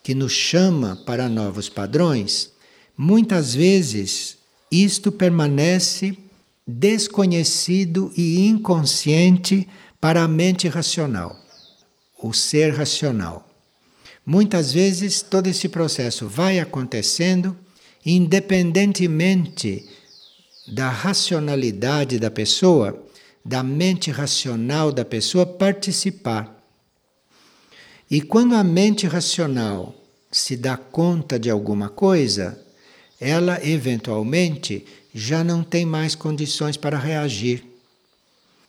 que 0.02 0.16
nos 0.16 0.32
chama 0.32 0.96
para 1.06 1.28
novos 1.28 1.68
padrões, 1.68 2.52
muitas 2.98 3.54
vezes 3.54 4.38
isto 4.72 5.12
permanece 5.12 6.18
desconhecido 6.66 8.12
e 8.16 8.48
inconsciente 8.48 9.68
para 10.00 10.24
a 10.24 10.28
mente 10.28 10.68
racional, 10.68 11.45
o 12.18 12.34
ser 12.34 12.74
racional. 12.74 13.48
Muitas 14.26 14.74
vezes 14.74 15.22
todo 15.22 15.48
esse 15.48 15.70
processo 15.70 16.28
vai 16.28 16.60
acontecendo 16.60 17.56
independentemente 18.06 19.88
da 20.68 20.90
racionalidade 20.90 22.20
da 22.20 22.32
pessoa, 22.32 23.04
da 23.44 23.62
mente 23.64 24.12
racional 24.12 24.92
da 24.92 25.06
pessoa 25.06 25.46
participar. 25.46 26.56
E 28.10 28.22
quando 28.22 28.56
a 28.56 28.64
mente 28.64 29.08
racional 29.08 29.96
se 30.32 30.56
dá 30.56 30.78
conta 30.78 31.40
de 31.40 31.50
alguma 31.50 31.90
coisa, 31.90 32.60
ela 33.20 33.64
eventualmente 33.66 34.86
já 35.14 35.44
não 35.44 35.64
tem 35.64 35.86
mais 35.86 36.14
condições 36.14 36.78
para 36.78 36.98
reagir. 36.98 37.64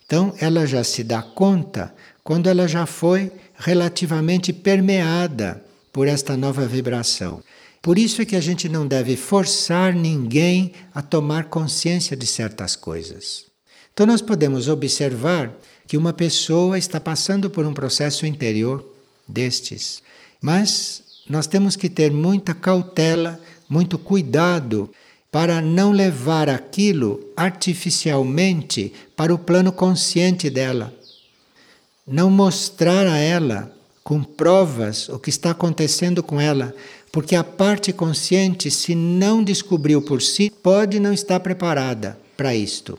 Então, 0.07 0.33
ela 0.38 0.65
já 0.67 0.85
se 0.85 1.03
dá 1.03 1.21
conta 1.21 1.93
quando 2.26 2.49
ela 2.49 2.66
já 2.66 2.87
foi 2.87 3.30
relativamente 3.54 4.52
permeada 4.52 5.65
por 5.93 6.08
esta 6.08 6.36
nova 6.36 6.67
vibração. 6.67 7.41
Por 7.80 7.97
isso 7.97 8.21
é 8.21 8.25
que 8.25 8.34
a 8.34 8.41
gente 8.41 8.69
não 8.69 8.84
deve 8.84 9.15
forçar 9.15 9.95
ninguém 9.95 10.73
a 10.93 11.00
tomar 11.00 11.45
consciência 11.45 12.17
de 12.17 12.26
certas 12.26 12.75
coisas. 12.75 13.45
Então, 13.95 14.04
nós 14.04 14.21
podemos 14.21 14.67
observar 14.67 15.56
que 15.86 15.97
uma 15.97 16.12
pessoa 16.12 16.76
está 16.76 16.99
passando 16.99 17.49
por 17.49 17.65
um 17.65 17.73
processo 17.73 18.26
interior 18.26 18.84
destes, 19.28 20.02
mas 20.43 21.04
nós 21.30 21.47
temos 21.47 21.76
que 21.76 21.89
ter 21.89 22.10
muita 22.10 22.52
cautela, 22.52 23.41
muito 23.69 23.97
cuidado 23.99 24.91
para 25.30 25.60
não 25.60 25.93
levar 25.93 26.49
aquilo 26.49 27.21
artificialmente 27.36 28.93
para 29.15 29.32
o 29.32 29.39
plano 29.39 29.71
consciente 29.71 30.50
dela. 30.50 30.93
Não 32.06 32.30
mostrar 32.30 33.06
a 33.06 33.19
ela 33.19 33.73
com 34.04 34.23
provas 34.23 35.08
o 35.08 35.19
que 35.19 35.28
está 35.28 35.50
acontecendo 35.50 36.23
com 36.23 36.40
ela, 36.40 36.73
porque 37.10 37.34
a 37.34 37.42
parte 37.42 37.92
consciente, 37.92 38.71
se 38.71 38.95
não 38.95 39.42
descobriu 39.42 40.00
por 40.00 40.23
si, 40.23 40.49
pode 40.49 41.00
não 41.00 41.12
estar 41.12 41.40
preparada 41.40 42.16
para 42.36 42.54
isto. 42.54 42.97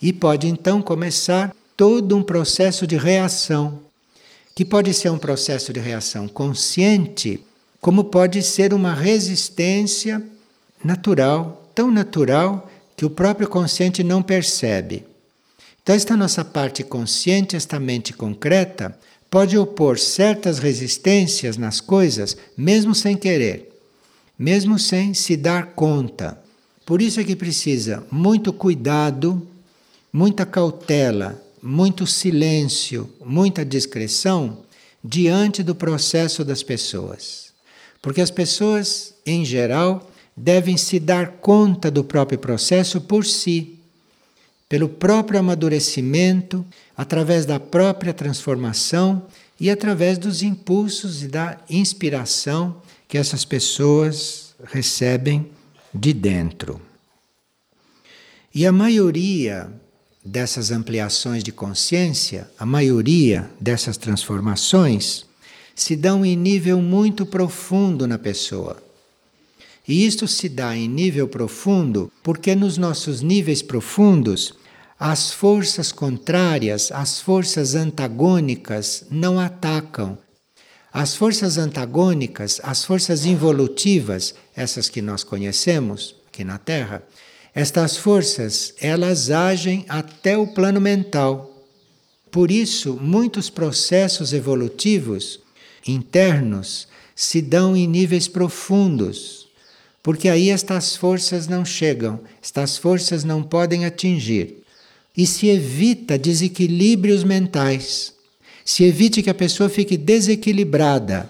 E 0.00 0.12
pode 0.12 0.48
então 0.48 0.80
começar 0.80 1.54
todo 1.76 2.16
um 2.16 2.22
processo 2.22 2.86
de 2.86 2.96
reação, 2.96 3.80
que 4.54 4.64
pode 4.64 4.94
ser 4.94 5.10
um 5.10 5.18
processo 5.18 5.70
de 5.72 5.80
reação 5.80 6.26
consciente, 6.26 7.44
como 7.78 8.04
pode 8.04 8.42
ser 8.42 8.72
uma 8.72 8.94
resistência 8.94 10.22
natural 10.82 11.70
tão 11.74 11.90
natural 11.90 12.70
que 12.96 13.04
o 13.04 13.10
próprio 13.10 13.46
consciente 13.46 14.02
não 14.02 14.22
percebe. 14.22 15.04
Então, 15.86 15.94
esta 15.94 16.16
nossa 16.16 16.44
parte 16.44 16.82
consciente, 16.82 17.54
esta 17.54 17.78
mente 17.78 18.12
concreta, 18.12 18.98
pode 19.30 19.56
opor 19.56 20.00
certas 20.00 20.58
resistências 20.58 21.56
nas 21.56 21.80
coisas, 21.80 22.36
mesmo 22.56 22.92
sem 22.92 23.16
querer, 23.16 23.72
mesmo 24.36 24.80
sem 24.80 25.14
se 25.14 25.36
dar 25.36 25.66
conta. 25.76 26.42
Por 26.84 27.00
isso 27.00 27.20
é 27.20 27.24
que 27.24 27.36
precisa 27.36 28.04
muito 28.10 28.52
cuidado, 28.52 29.46
muita 30.12 30.44
cautela, 30.44 31.40
muito 31.62 32.04
silêncio, 32.04 33.08
muita 33.24 33.64
discrição 33.64 34.64
diante 35.04 35.62
do 35.62 35.72
processo 35.72 36.44
das 36.44 36.64
pessoas. 36.64 37.52
Porque 38.02 38.20
as 38.20 38.32
pessoas, 38.32 39.14
em 39.24 39.44
geral, 39.44 40.10
devem 40.36 40.76
se 40.76 40.98
dar 40.98 41.34
conta 41.34 41.92
do 41.92 42.02
próprio 42.02 42.40
processo 42.40 43.00
por 43.00 43.24
si, 43.24 43.75
pelo 44.68 44.88
próprio 44.88 45.38
amadurecimento, 45.38 46.66
através 46.96 47.46
da 47.46 47.60
própria 47.60 48.12
transformação 48.12 49.26
e 49.60 49.70
através 49.70 50.18
dos 50.18 50.42
impulsos 50.42 51.22
e 51.22 51.28
da 51.28 51.58
inspiração 51.70 52.80
que 53.08 53.16
essas 53.16 53.44
pessoas 53.44 54.54
recebem 54.64 55.50
de 55.94 56.12
dentro. 56.12 56.80
E 58.54 58.66
a 58.66 58.72
maioria 58.72 59.70
dessas 60.24 60.70
ampliações 60.70 61.44
de 61.44 61.52
consciência, 61.52 62.50
a 62.58 62.66
maioria 62.66 63.48
dessas 63.60 63.96
transformações, 63.96 65.24
se 65.74 65.94
dão 65.94 66.24
em 66.24 66.34
nível 66.34 66.80
muito 66.80 67.24
profundo 67.24 68.06
na 68.06 68.18
pessoa. 68.18 68.82
E 69.88 70.04
isto 70.04 70.26
se 70.26 70.48
dá 70.48 70.76
em 70.76 70.88
nível 70.88 71.28
profundo 71.28 72.10
porque 72.22 72.54
nos 72.54 72.76
nossos 72.76 73.20
níveis 73.20 73.62
profundos 73.62 74.54
as 74.98 75.30
forças 75.30 75.92
contrárias, 75.92 76.90
as 76.90 77.20
forças 77.20 77.74
antagônicas 77.74 79.04
não 79.10 79.38
atacam. 79.38 80.18
As 80.92 81.14
forças 81.14 81.58
antagônicas, 81.58 82.60
as 82.64 82.84
forças 82.84 83.26
involutivas, 83.26 84.34
essas 84.56 84.88
que 84.88 85.02
nós 85.02 85.22
conhecemos 85.22 86.16
aqui 86.26 86.42
na 86.42 86.56
Terra, 86.56 87.02
estas 87.54 87.96
forças, 87.96 88.74
elas 88.80 89.30
agem 89.30 89.84
até 89.88 90.36
o 90.36 90.46
plano 90.46 90.80
mental. 90.80 91.64
Por 92.30 92.50
isso, 92.50 92.98
muitos 93.00 93.50
processos 93.50 94.32
evolutivos 94.32 95.40
internos 95.86 96.88
se 97.14 97.40
dão 97.40 97.76
em 97.76 97.86
níveis 97.86 98.26
profundos 98.26 99.45
porque 100.06 100.28
aí 100.28 100.50
estas 100.50 100.94
forças 100.94 101.48
não 101.48 101.64
chegam, 101.64 102.20
estas 102.40 102.78
forças 102.78 103.24
não 103.24 103.42
podem 103.42 103.84
atingir. 103.84 104.58
E 105.16 105.26
se 105.26 105.48
evita 105.48 106.16
desequilíbrios 106.16 107.24
mentais. 107.24 108.12
Se 108.64 108.84
evite 108.84 109.20
que 109.20 109.30
a 109.30 109.34
pessoa 109.34 109.68
fique 109.68 109.96
desequilibrada. 109.96 111.28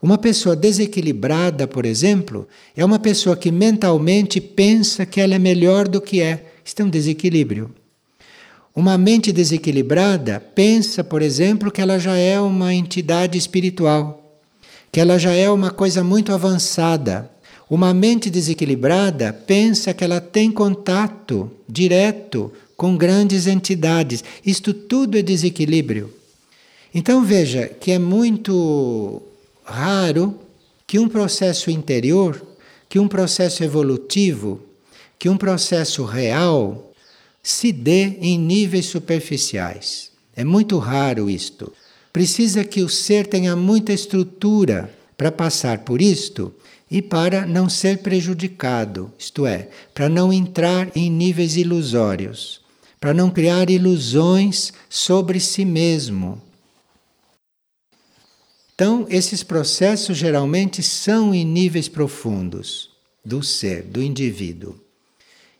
Uma 0.00 0.16
pessoa 0.16 0.56
desequilibrada, 0.56 1.66
por 1.66 1.84
exemplo, 1.84 2.48
é 2.74 2.82
uma 2.82 2.98
pessoa 2.98 3.36
que 3.36 3.52
mentalmente 3.52 4.40
pensa 4.40 5.04
que 5.04 5.20
ela 5.20 5.34
é 5.34 5.38
melhor 5.38 5.86
do 5.86 6.00
que 6.00 6.22
é. 6.22 6.46
Isto 6.64 6.80
é 6.80 6.84
um 6.86 6.88
desequilíbrio. 6.88 7.70
Uma 8.74 8.96
mente 8.96 9.30
desequilibrada 9.30 10.40
pensa, 10.54 11.04
por 11.04 11.20
exemplo, 11.20 11.70
que 11.70 11.82
ela 11.82 11.98
já 11.98 12.16
é 12.16 12.40
uma 12.40 12.72
entidade 12.72 13.36
espiritual, 13.36 14.40
que 14.90 14.98
ela 14.98 15.18
já 15.18 15.34
é 15.34 15.50
uma 15.50 15.70
coisa 15.70 16.02
muito 16.02 16.32
avançada. 16.32 17.30
Uma 17.70 17.92
mente 17.92 18.30
desequilibrada 18.30 19.32
pensa 19.32 19.92
que 19.92 20.02
ela 20.02 20.20
tem 20.20 20.50
contato 20.50 21.50
direto 21.68 22.50
com 22.76 22.96
grandes 22.96 23.46
entidades. 23.46 24.24
Isto 24.44 24.72
tudo 24.72 25.18
é 25.18 25.22
desequilíbrio. 25.22 26.10
Então 26.94 27.22
veja 27.22 27.68
que 27.68 27.90
é 27.90 27.98
muito 27.98 29.20
raro 29.62 30.38
que 30.86 30.98
um 30.98 31.08
processo 31.08 31.70
interior, 31.70 32.40
que 32.88 32.98
um 32.98 33.06
processo 33.06 33.62
evolutivo, 33.62 34.62
que 35.18 35.28
um 35.28 35.36
processo 35.36 36.04
real 36.04 36.90
se 37.42 37.70
dê 37.70 38.16
em 38.20 38.38
níveis 38.38 38.86
superficiais. 38.86 40.10
É 40.34 40.42
muito 40.42 40.78
raro 40.78 41.28
isto. 41.28 41.70
Precisa 42.12 42.64
que 42.64 42.82
o 42.82 42.88
ser 42.88 43.26
tenha 43.26 43.54
muita 43.54 43.92
estrutura 43.92 44.90
para 45.18 45.30
passar 45.30 45.80
por 45.80 46.00
isto 46.00 46.54
e 46.90 47.02
para 47.02 47.46
não 47.46 47.68
ser 47.68 47.98
prejudicado, 47.98 49.12
isto 49.18 49.46
é, 49.46 49.68
para 49.92 50.08
não 50.08 50.32
entrar 50.32 50.90
em 50.96 51.10
níveis 51.10 51.56
ilusórios, 51.56 52.60
para 52.98 53.12
não 53.12 53.30
criar 53.30 53.68
ilusões 53.68 54.72
sobre 54.88 55.38
si 55.38 55.64
mesmo. 55.64 56.40
Então, 58.74 59.06
esses 59.10 59.42
processos 59.42 60.16
geralmente 60.16 60.82
são 60.82 61.34
em 61.34 61.44
níveis 61.44 61.88
profundos 61.88 62.90
do 63.24 63.42
ser, 63.42 63.82
do 63.82 64.02
indivíduo. 64.02 64.78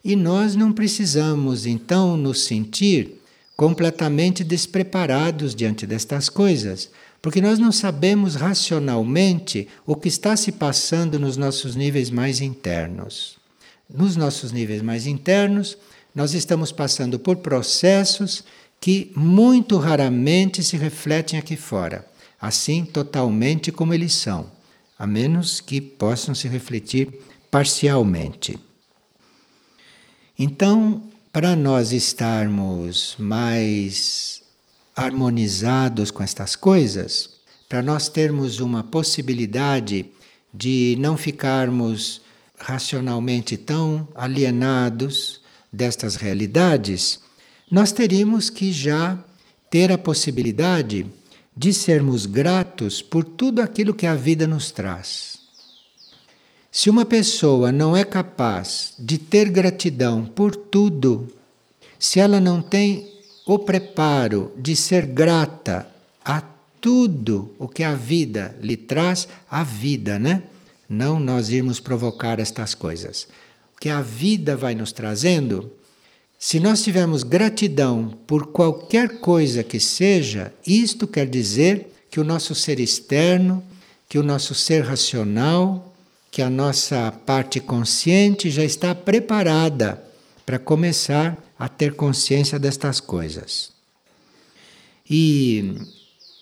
E 0.03 0.15
nós 0.15 0.55
não 0.55 0.71
precisamos 0.71 1.65
então 1.65 2.15
nos 2.15 2.43
sentir 2.45 3.21
completamente 3.57 4.41
despreparados 4.41 5.53
diante 5.53 5.85
destas 5.85 6.29
coisas, 6.29 6.89
porque 7.21 7.41
nós 7.41 7.59
não 7.59 7.71
sabemos 7.71 8.35
racionalmente 8.35 9.67
o 9.85 9.95
que 9.95 10.07
está 10.07 10.35
se 10.37 10.51
passando 10.51 11.19
nos 11.19 11.35
nossos 11.35 11.75
níveis 11.75 12.09
mais 12.09 12.39
internos. 12.39 13.37
Nos 13.89 14.15
nossos 14.15 14.51
níveis 14.51 14.81
mais 14.81 15.05
internos, 15.05 15.77
nós 16.13 16.33
estamos 16.33 16.71
passando 16.71 17.19
por 17.19 17.37
processos 17.37 18.43
que 18.79 19.11
muito 19.15 19.77
raramente 19.77 20.63
se 20.63 20.77
refletem 20.77 21.37
aqui 21.37 21.55
fora, 21.55 22.05
assim 22.39 22.85
totalmente 22.85 23.71
como 23.71 23.93
eles 23.93 24.13
são, 24.13 24.49
a 24.97 25.05
menos 25.05 25.59
que 25.59 25.81
possam 25.81 26.33
se 26.33 26.47
refletir 26.47 27.09
parcialmente. 27.51 28.57
Então, 30.37 31.03
para 31.33 31.55
nós 31.55 31.91
estarmos 31.91 33.15
mais 33.19 34.38
harmonizados 34.99 36.11
com 36.11 36.21
estas 36.21 36.57
coisas, 36.57 37.29
para 37.69 37.81
nós 37.81 38.09
termos 38.09 38.59
uma 38.59 38.83
possibilidade 38.83 40.07
de 40.53 40.97
não 40.99 41.15
ficarmos 41.15 42.21
racionalmente 42.57 43.55
tão 43.55 44.05
alienados 44.13 45.39
destas 45.71 46.15
realidades, 46.17 47.21
nós 47.71 47.93
teríamos 47.93 48.49
que 48.49 48.73
já 48.73 49.17
ter 49.69 49.89
a 49.89 49.97
possibilidade 49.97 51.05
de 51.55 51.73
sermos 51.73 52.25
gratos 52.25 53.01
por 53.01 53.23
tudo 53.23 53.61
aquilo 53.61 53.93
que 53.93 54.05
a 54.05 54.15
vida 54.15 54.45
nos 54.45 54.69
traz. 54.69 55.39
Se 56.69 56.89
uma 56.89 57.05
pessoa 57.05 57.71
não 57.71 57.95
é 57.95 58.03
capaz 58.03 58.95
de 58.99 59.17
ter 59.17 59.49
gratidão 59.49 60.25
por 60.25 60.53
tudo, 60.55 61.33
se 61.97 62.19
ela 62.19 62.41
não 62.41 62.61
tem 62.61 63.18
o 63.53 63.57
preparo 63.57 64.51
de 64.55 64.75
ser 64.75 65.07
grata 65.07 65.87
a 66.23 66.39
tudo 66.79 67.55
o 67.57 67.67
que 67.67 67.83
a 67.83 67.95
vida 67.95 68.55
lhe 68.61 68.77
traz, 68.77 69.27
a 69.49 69.63
vida, 69.63 70.19
né? 70.19 70.43
Não 70.87 71.19
nós 71.19 71.49
irmos 71.49 71.79
provocar 71.79 72.39
estas 72.39 72.75
coisas. 72.75 73.27
O 73.75 73.79
que 73.79 73.89
a 73.89 74.01
vida 74.01 74.55
vai 74.55 74.75
nos 74.75 74.91
trazendo, 74.91 75.71
se 76.37 76.59
nós 76.59 76.83
tivermos 76.83 77.23
gratidão 77.23 78.13
por 78.27 78.51
qualquer 78.51 79.19
coisa 79.19 79.63
que 79.63 79.79
seja, 79.79 80.53
isto 80.63 81.07
quer 81.07 81.27
dizer 81.27 81.91
que 82.11 82.19
o 82.19 82.23
nosso 82.23 82.53
ser 82.53 82.79
externo, 82.79 83.63
que 84.07 84.19
o 84.19 84.23
nosso 84.23 84.53
ser 84.53 84.83
racional, 84.83 85.95
que 86.29 86.43
a 86.43 86.51
nossa 86.51 87.11
parte 87.25 87.59
consciente 87.59 88.51
já 88.51 88.63
está 88.63 88.93
preparada 88.93 90.03
para 90.45 90.59
começar 90.59 91.35
a 91.59 91.67
ter 91.67 91.93
consciência 91.93 92.57
destas 92.57 93.01
coisas. 93.01 93.71
E 95.09 95.75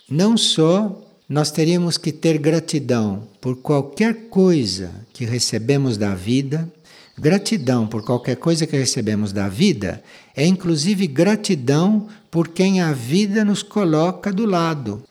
não 0.08 0.38
só 0.38 1.04
nós 1.28 1.50
teríamos 1.50 1.98
que 1.98 2.12
ter 2.12 2.38
gratidão 2.38 3.28
por 3.42 3.58
qualquer 3.58 4.30
coisa 4.30 4.92
que 5.12 5.26
recebemos 5.26 5.98
da 5.98 6.14
vida, 6.14 6.72
gratidão 7.18 7.88
por 7.88 8.04
qualquer 8.06 8.36
coisa 8.36 8.68
que 8.68 8.78
recebemos 8.78 9.34
da 9.34 9.50
vida 9.50 10.04
é 10.36 10.46
inclusive 10.46 11.08
gratidão 11.08 12.08
por 12.30 12.50
quem 12.50 12.80
a 12.80 12.94
vida 12.94 13.44
nos 13.44 13.64
coloca 13.64 14.32
do 14.32 14.46
lado. 14.46 15.04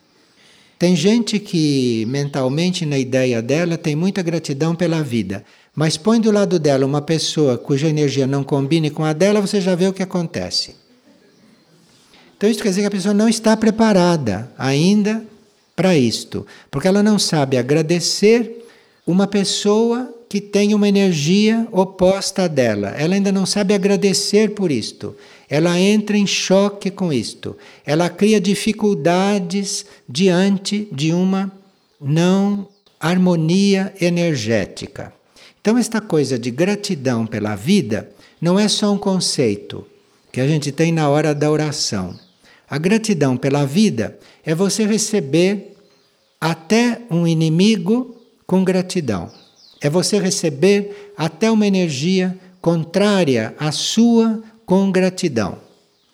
Tem 0.79 0.95
gente 0.95 1.39
que 1.39 2.05
mentalmente, 2.07 2.85
na 2.85 2.97
ideia 2.97 3.41
dela, 3.41 3.77
tem 3.77 3.95
muita 3.95 4.21
gratidão 4.21 4.75
pela 4.75 5.01
vida, 5.01 5.43
mas 5.77 5.95
põe 5.95 6.19
do 6.19 6.31
lado 6.31 6.59
dela 6.59 6.85
uma 6.85 7.01
pessoa 7.01 7.57
cuja 7.57 7.87
energia 7.87 8.25
não 8.25 8.43
combine 8.43 8.89
com 8.89 9.05
a 9.05 9.13
dela, 9.13 9.39
você 9.39 9.61
já 9.61 9.75
vê 9.75 9.87
o 9.87 9.93
que 9.93 10.03
acontece. 10.03 10.75
Então, 12.35 12.49
isso 12.49 12.61
quer 12.61 12.69
dizer 12.69 12.81
que 12.81 12.87
a 12.87 12.91
pessoa 12.91 13.13
não 13.13 13.29
está 13.29 13.55
preparada 13.55 14.51
ainda 14.57 15.23
para 15.75 15.95
isto, 15.95 16.45
porque 16.69 16.87
ela 16.87 17.01
não 17.01 17.17
sabe 17.17 17.57
agradecer 17.57 18.65
uma 19.05 19.27
pessoa 19.27 20.13
que 20.27 20.41
tem 20.41 20.73
uma 20.73 20.89
energia 20.89 21.67
oposta 21.71 22.43
à 22.43 22.47
dela. 22.47 22.89
Ela 22.97 23.15
ainda 23.15 23.31
não 23.31 23.45
sabe 23.45 23.73
agradecer 23.73 24.55
por 24.55 24.71
isto 24.71 25.15
ela 25.49 25.79
entra 25.79 26.17
em 26.17 26.27
choque 26.27 26.91
com 26.91 27.11
isto. 27.11 27.55
Ela 27.85 28.09
cria 28.09 28.39
dificuldades 28.39 29.85
diante 30.07 30.87
de 30.91 31.13
uma 31.13 31.51
não 31.99 32.67
harmonia 32.99 33.93
energética. 33.99 35.13
Então, 35.67 35.77
esta 35.77 35.99
coisa 35.99 36.39
de 36.39 36.49
gratidão 36.49 37.27
pela 37.27 37.53
vida 37.53 38.09
não 38.39 38.57
é 38.57 38.69
só 38.69 38.89
um 38.93 38.97
conceito 38.97 39.85
que 40.31 40.39
a 40.39 40.47
gente 40.47 40.71
tem 40.71 40.93
na 40.93 41.09
hora 41.09 41.35
da 41.35 41.51
oração. 41.51 42.17
A 42.69 42.77
gratidão 42.77 43.35
pela 43.35 43.65
vida 43.65 44.17
é 44.45 44.55
você 44.55 44.85
receber 44.85 45.75
até 46.39 47.01
um 47.11 47.27
inimigo 47.27 48.15
com 48.45 48.63
gratidão. 48.63 49.29
É 49.81 49.89
você 49.89 50.17
receber 50.17 51.11
até 51.17 51.51
uma 51.51 51.67
energia 51.67 52.39
contrária 52.61 53.53
à 53.59 53.69
sua 53.69 54.41
com 54.65 54.89
gratidão. 54.89 55.57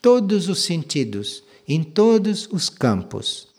Todos 0.02 0.50
os 0.50 0.63
sentidos, 0.63 1.44
em 1.68 1.84
todos 1.84 2.50
os 2.52 2.72
campos. 2.72 3.50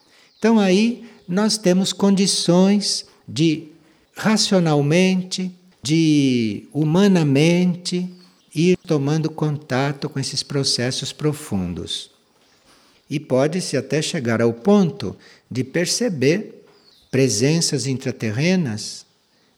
Então 0.41 0.59
aí 0.59 1.05
nós 1.29 1.57
temos 1.57 1.93
condições 1.93 3.07
de 3.29 3.69
racionalmente, 4.17 5.53
de 5.85 6.67
humanamente 6.73 8.09
ir 8.55 8.79
tomando 8.87 9.29
contato 9.29 10.09
com 10.09 10.19
esses 10.19 10.43
processos 10.43 11.13
profundos. 11.13 12.11
E 13.11 13.21
pode-se 13.21 13.77
até 13.77 14.01
chegar 14.01 14.41
ao 14.41 14.51
ponto 14.51 15.15
de 15.51 15.63
perceber 15.63 16.65
presenças 17.11 17.87
intraterrenas, 17.87 19.05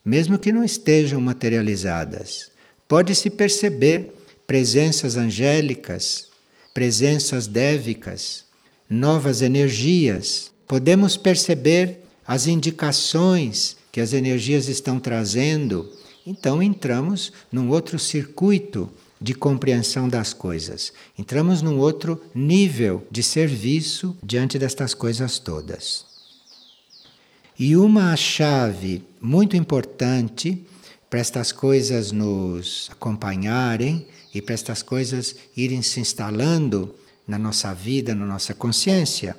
mesmo 0.05 0.37
que 0.37 0.51
não 0.51 0.65
estejam 0.65 1.21
materializadas. 1.21 2.51
Pode-se 2.89 3.31
perceber 3.31 4.13
presenças 4.49 5.17
angélicas, 5.17 6.27
presenças 6.75 7.47
dévicas, 7.47 8.45
novas 8.91 9.43
energias. 9.43 10.51
Podemos 10.67 11.17
perceber 11.17 12.01
as 12.27 12.49
indicações 12.49 13.77
que 13.93 14.01
as 14.01 14.13
energias 14.13 14.67
estão 14.67 14.99
trazendo. 14.99 15.89
Então 16.27 16.61
entramos 16.63 17.33
num 17.53 17.71
outro 17.71 17.99
circuito 17.99 18.91
de 19.21 19.33
compreensão 19.33 20.09
das 20.09 20.33
coisas. 20.33 20.93
Entramos 21.17 21.63
num 21.63 21.79
outro 21.79 22.21
nível 22.35 23.07
de 23.11 23.23
serviço 23.23 24.17
diante 24.23 24.59
destas 24.59 24.93
coisas 24.93 25.39
todas. 25.39 26.05
E 27.59 27.77
uma 27.77 28.15
chave 28.17 29.03
muito 29.21 29.57
importante 29.57 30.67
para 31.09 31.21
estas 31.21 31.53
coisas 31.53 32.13
nos 32.13 32.89
acompanharem 32.91 34.07
e 34.35 34.43
para 34.43 34.55
estas 34.55 34.83
coisas 34.83 35.37
irem 35.57 35.81
se 35.81 36.01
instalando 36.01 36.95
na 37.27 37.39
nossa 37.39 37.73
vida, 37.73 38.15
na 38.15 38.27
nossa 38.27 38.53
consciência, 38.53 39.37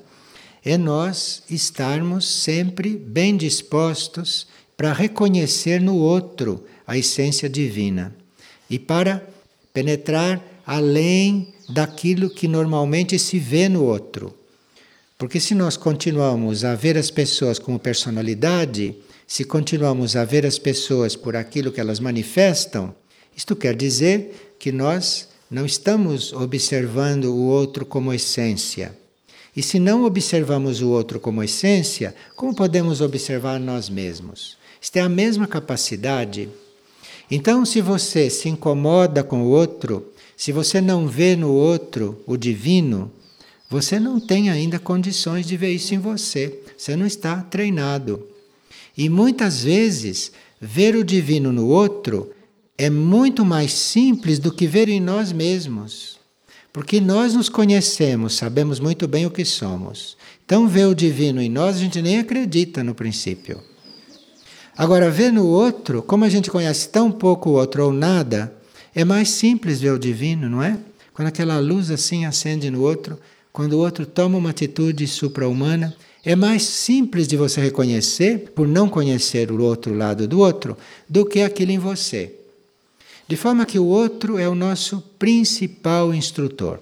é 0.65 0.77
nós 0.77 1.43
estarmos 1.49 2.27
sempre 2.27 2.97
bem 2.97 3.37
dispostos 3.37 4.47
para 4.75 4.93
reconhecer 4.93 5.79
no 5.79 5.95
outro 5.95 6.65
a 6.87 6.97
essência 6.97 7.49
divina 7.49 8.15
e 8.69 8.79
para 8.79 9.27
penetrar 9.73 10.41
além 10.65 11.53
daquilo 11.69 12.29
que 12.29 12.47
normalmente 12.47 13.19
se 13.19 13.37
vê 13.37 13.67
no 13.67 13.83
outro. 13.83 14.33
Porque 15.17 15.39
se 15.39 15.53
nós 15.53 15.75
continuamos 15.75 16.63
a 16.63 16.73
ver 16.75 16.97
as 16.97 17.11
pessoas 17.11 17.59
como 17.59 17.77
personalidade, 17.77 18.95
se 19.27 19.43
continuamos 19.43 20.15
a 20.15 20.23
ver 20.23 20.45
as 20.45 20.57
pessoas 20.57 21.15
por 21.15 21.35
aquilo 21.35 21.71
que 21.71 21.81
elas 21.81 21.99
manifestam, 21.99 22.95
isto 23.35 23.55
quer 23.55 23.75
dizer 23.75 24.55
que 24.57 24.71
nós 24.71 25.27
não 25.49 25.65
estamos 25.65 26.33
observando 26.33 27.25
o 27.25 27.47
outro 27.47 27.85
como 27.85 28.13
essência. 28.13 28.97
E 29.55 29.63
se 29.63 29.79
não 29.79 30.05
observamos 30.05 30.81
o 30.81 30.89
outro 30.89 31.19
como 31.19 31.43
essência, 31.43 32.13
como 32.35 32.55
podemos 32.55 33.01
observar 33.01 33.59
nós 33.59 33.89
mesmos? 33.89 34.57
Isto 34.79 34.97
é 34.97 35.01
a 35.01 35.09
mesma 35.09 35.47
capacidade. 35.47 36.47
Então, 37.29 37.65
se 37.65 37.81
você 37.81 38.29
se 38.29 38.47
incomoda 38.47 39.23
com 39.23 39.43
o 39.43 39.49
outro, 39.49 40.13
se 40.35 40.51
você 40.51 40.79
não 40.79 41.07
vê 41.07 41.35
no 41.35 41.51
outro 41.51 42.21
o 42.25 42.37
divino, 42.37 43.11
você 43.69 43.99
não 43.99 44.19
tem 44.19 44.49
ainda 44.49 44.79
condições 44.79 45.45
de 45.45 45.57
ver 45.57 45.71
isso 45.71 45.93
em 45.93 45.99
você. 45.99 46.61
Você 46.77 46.95
não 46.95 47.05
está 47.05 47.41
treinado. 47.41 48.25
E 48.97 49.09
muitas 49.09 49.63
vezes, 49.63 50.31
ver 50.59 50.95
o 50.95 51.03
divino 51.03 51.51
no 51.51 51.67
outro 51.67 52.31
é 52.77 52.89
muito 52.89 53.43
mais 53.43 53.73
simples 53.73 54.39
do 54.39 54.51
que 54.51 54.65
ver 54.65 54.87
em 54.87 55.01
nós 55.01 55.31
mesmos. 55.31 56.17
Porque 56.71 57.01
nós 57.01 57.33
nos 57.33 57.49
conhecemos, 57.49 58.35
sabemos 58.35 58.79
muito 58.79 59.07
bem 59.07 59.25
o 59.25 59.31
que 59.31 59.43
somos. 59.43 60.15
Então, 60.45 60.67
ver 60.67 60.85
o 60.85 60.95
divino 60.95 61.41
em 61.41 61.49
nós, 61.49 61.75
a 61.75 61.79
gente 61.79 62.01
nem 62.01 62.19
acredita 62.19 62.83
no 62.83 62.95
princípio. 62.95 63.59
Agora, 64.77 65.09
ver 65.09 65.33
no 65.33 65.47
outro, 65.47 66.03
como 66.03 66.23
a 66.23 66.29
gente 66.29 66.51
conhece 66.51 66.89
tão 66.89 67.11
pouco 67.11 67.49
o 67.49 67.53
outro 67.53 67.85
ou 67.85 67.91
nada, 67.91 68.53
é 68.93 69.03
mais 69.03 69.29
simples 69.29 69.81
ver 69.81 69.91
o 69.91 69.97
divino, 69.97 70.47
não 70.47 70.61
é? 70.61 70.77
Quando 71.13 71.29
aquela 71.29 71.57
luz 71.59 71.89
assim 71.89 72.25
acende 72.25 72.69
no 72.69 72.81
outro, 72.81 73.19
quando 73.51 73.73
o 73.73 73.79
outro 73.79 74.05
toma 74.05 74.37
uma 74.37 74.51
atitude 74.51 75.07
supra-humana, 75.07 75.95
é 76.23 76.35
mais 76.35 76.61
simples 76.61 77.27
de 77.27 77.35
você 77.35 77.59
reconhecer, 77.59 78.51
por 78.53 78.67
não 78.67 78.87
conhecer 78.87 79.51
o 79.51 79.63
outro 79.63 79.95
lado 79.95 80.27
do 80.27 80.39
outro, 80.39 80.77
do 81.09 81.25
que 81.25 81.41
aquilo 81.41 81.71
em 81.71 81.79
você. 81.79 82.35
De 83.27 83.35
forma 83.35 83.65
que 83.65 83.79
o 83.79 83.85
outro 83.85 84.37
é 84.37 84.47
o 84.47 84.53
nosso 84.53 85.01
principal 85.17 86.13
instrutor. 86.13 86.79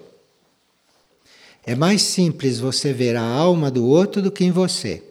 É 1.66 1.76
mais 1.76 2.02
simples 2.02 2.60
você 2.60 2.92
ver 2.92 3.16
a 3.16 3.24
alma 3.24 3.72
do 3.72 3.86
outro 3.86 4.22
do 4.22 4.32
que 4.32 4.44
em 4.44 4.52
você. 4.52 5.02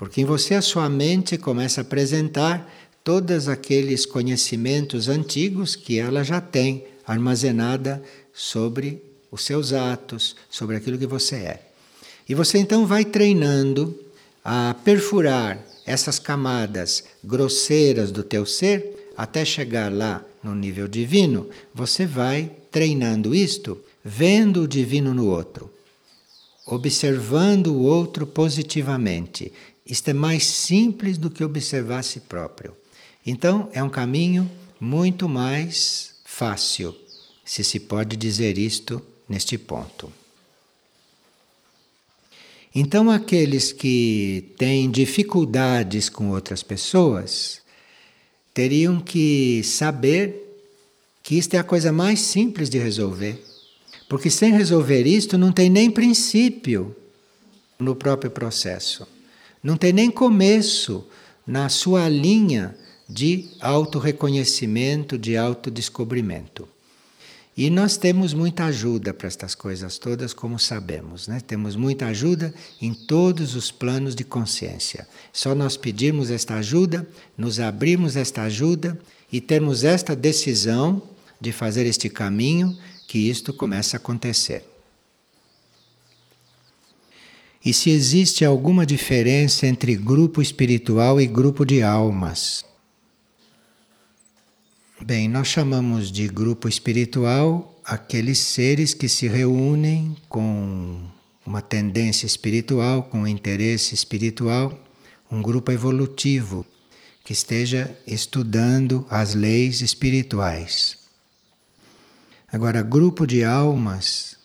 Porque 0.00 0.22
em 0.22 0.24
você 0.24 0.54
a 0.54 0.62
sua 0.62 0.88
mente 0.88 1.36
começa 1.36 1.82
a 1.82 1.82
apresentar 1.82 2.66
todos 3.04 3.48
aqueles 3.48 4.06
conhecimentos 4.06 5.08
antigos 5.08 5.76
que 5.76 5.98
ela 5.98 6.24
já 6.24 6.40
tem 6.40 6.86
armazenada 7.06 8.02
sobre 8.32 9.02
os 9.30 9.44
seus 9.44 9.74
atos, 9.74 10.34
sobre 10.48 10.74
aquilo 10.76 10.96
que 10.96 11.06
você 11.06 11.36
é. 11.36 11.62
E 12.26 12.34
você 12.34 12.56
então 12.56 12.86
vai 12.86 13.04
treinando 13.04 13.94
a 14.42 14.74
perfurar 14.82 15.62
essas 15.84 16.18
camadas 16.18 17.04
grosseiras 17.22 18.10
do 18.10 18.22
teu 18.22 18.46
ser 18.46 19.12
até 19.18 19.44
chegar 19.44 19.92
lá 19.92 20.24
no 20.42 20.54
nível 20.54 20.88
divino, 20.88 21.46
você 21.74 22.06
vai 22.06 22.50
treinando 22.70 23.34
isto, 23.34 23.78
vendo 24.02 24.62
o 24.62 24.68
divino 24.68 25.12
no 25.12 25.26
outro, 25.26 25.70
observando 26.64 27.66
o 27.66 27.82
outro 27.82 28.26
positivamente. 28.26 29.52
Isto 29.84 30.08
é 30.08 30.12
mais 30.12 30.46
simples 30.46 31.18
do 31.18 31.30
que 31.30 31.42
observar 31.42 31.98
a 31.98 32.02
si 32.02 32.20
próprio. 32.20 32.76
Então, 33.26 33.68
é 33.72 33.82
um 33.82 33.90
caminho 33.90 34.50
muito 34.80 35.28
mais 35.28 36.14
fácil, 36.24 36.94
se 37.44 37.62
se 37.62 37.80
pode 37.80 38.16
dizer 38.16 38.56
isto 38.56 39.02
neste 39.28 39.58
ponto. 39.58 40.12
Então, 42.74 43.10
aqueles 43.10 43.72
que 43.72 44.52
têm 44.56 44.90
dificuldades 44.90 46.08
com 46.08 46.30
outras 46.30 46.62
pessoas, 46.62 47.60
teriam 48.54 49.00
que 49.00 49.62
saber 49.64 50.50
que 51.22 51.36
isto 51.36 51.54
é 51.54 51.58
a 51.58 51.64
coisa 51.64 51.92
mais 51.92 52.20
simples 52.20 52.70
de 52.70 52.78
resolver. 52.78 53.42
Porque 54.08 54.30
sem 54.30 54.52
resolver 54.52 55.06
isto 55.06 55.36
não 55.36 55.52
tem 55.52 55.68
nem 55.68 55.90
princípio 55.90 56.94
no 57.78 57.94
próprio 57.94 58.30
processo. 58.30 59.06
Não 59.62 59.76
tem 59.76 59.92
nem 59.92 60.10
começo 60.10 61.06
na 61.46 61.68
sua 61.68 62.08
linha 62.08 62.76
de 63.08 63.48
autorreconhecimento, 63.60 65.18
de 65.18 65.36
autodescobrimento. 65.36 66.68
E 67.56 67.68
nós 67.68 67.96
temos 67.96 68.32
muita 68.32 68.64
ajuda 68.64 69.12
para 69.12 69.26
estas 69.26 69.54
coisas 69.54 69.98
todas, 69.98 70.32
como 70.32 70.58
sabemos, 70.58 71.26
né? 71.28 71.40
Temos 71.40 71.76
muita 71.76 72.06
ajuda 72.06 72.54
em 72.80 72.94
todos 72.94 73.54
os 73.54 73.70
planos 73.70 74.14
de 74.14 74.24
consciência. 74.24 75.06
Só 75.32 75.54
nós 75.54 75.76
pedirmos 75.76 76.30
esta 76.30 76.54
ajuda, 76.54 77.06
nos 77.36 77.58
abrirmos 77.58 78.16
esta 78.16 78.42
ajuda 78.42 78.98
e 79.30 79.40
termos 79.40 79.84
esta 79.84 80.14
decisão 80.16 81.02
de 81.40 81.52
fazer 81.52 81.84
este 81.84 82.08
caminho, 82.08 82.78
que 83.08 83.18
isto 83.18 83.52
começa 83.52 83.96
a 83.96 83.98
acontecer. 83.98 84.69
E 87.62 87.74
se 87.74 87.90
existe 87.90 88.44
alguma 88.44 88.86
diferença 88.86 89.66
entre 89.66 89.94
grupo 89.94 90.40
espiritual 90.40 91.20
e 91.20 91.26
grupo 91.26 91.66
de 91.66 91.82
almas? 91.82 92.64
Bem, 95.02 95.28
nós 95.28 95.48
chamamos 95.48 96.10
de 96.10 96.26
grupo 96.26 96.68
espiritual 96.68 97.78
aqueles 97.84 98.38
seres 98.38 98.94
que 98.94 99.08
se 99.08 99.28
reúnem 99.28 100.16
com 100.28 101.00
uma 101.44 101.60
tendência 101.60 102.26
espiritual, 102.26 103.02
com 103.02 103.20
um 103.20 103.26
interesse 103.26 103.94
espiritual, 103.94 104.78
um 105.30 105.42
grupo 105.42 105.70
evolutivo 105.70 106.64
que 107.24 107.32
esteja 107.32 107.94
estudando 108.06 109.06
as 109.10 109.34
leis 109.34 109.82
espirituais. 109.82 110.98
Agora, 112.52 112.82
grupo 112.82 113.26
de 113.26 113.44
almas, 113.44 114.36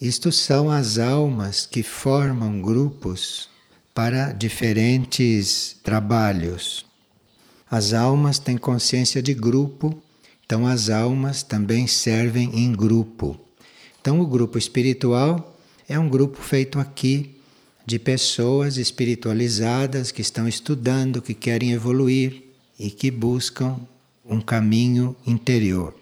isto 0.00 0.30
são 0.30 0.70
as 0.70 0.98
almas 0.98 1.64
que 1.64 1.82
formam 1.82 2.60
grupos 2.60 3.48
para 3.94 4.32
diferentes 4.32 5.76
trabalhos. 5.82 6.84
As 7.70 7.94
almas 7.94 8.38
têm 8.38 8.58
consciência 8.58 9.22
de 9.22 9.32
grupo, 9.32 10.00
então 10.44 10.66
as 10.66 10.90
almas 10.90 11.42
também 11.42 11.86
servem 11.86 12.50
em 12.54 12.72
grupo. 12.72 13.40
Então, 14.00 14.20
o 14.20 14.26
grupo 14.26 14.58
espiritual 14.58 15.58
é 15.88 15.98
um 15.98 16.08
grupo 16.08 16.40
feito 16.40 16.78
aqui 16.78 17.40
de 17.86 17.98
pessoas 17.98 18.76
espiritualizadas 18.76 20.12
que 20.12 20.20
estão 20.20 20.46
estudando, 20.46 21.22
que 21.22 21.32
querem 21.34 21.72
evoluir 21.72 22.42
e 22.78 22.90
que 22.90 23.10
buscam 23.10 23.80
um 24.24 24.40
caminho 24.40 25.16
interior. 25.26 25.94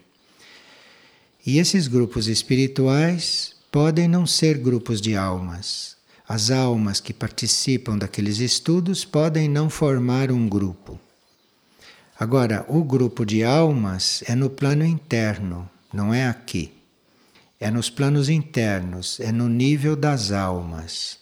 E 1.45 1.59
esses 1.59 1.87
grupos 1.87 2.27
espirituais 2.27 3.54
podem 3.75 4.07
não 4.07 4.25
ser 4.25 4.57
grupos 4.57 5.01
de 5.01 5.17
almas. 5.17 5.97
As 6.25 6.49
almas 6.49 7.01
que 7.01 7.11
participam 7.13 7.97
daqueles 7.97 8.39
estudos 8.39 9.03
podem 9.03 9.49
não 9.49 9.69
formar 9.69 10.31
um 10.31 10.47
grupo. 10.47 10.97
Agora, 12.17 12.65
o 12.69 12.81
grupo 12.85 13.25
de 13.25 13.43
almas 13.43 14.23
é 14.27 14.33
no 14.33 14.49
plano 14.49 14.85
interno, 14.85 15.69
não 15.91 16.13
é 16.13 16.25
aqui. 16.25 16.71
É 17.59 17.69
nos 17.69 17.89
planos 17.89 18.29
internos, 18.29 19.19
é 19.19 19.29
no 19.29 19.49
nível 19.49 19.97
das 19.97 20.31
almas. 20.31 21.17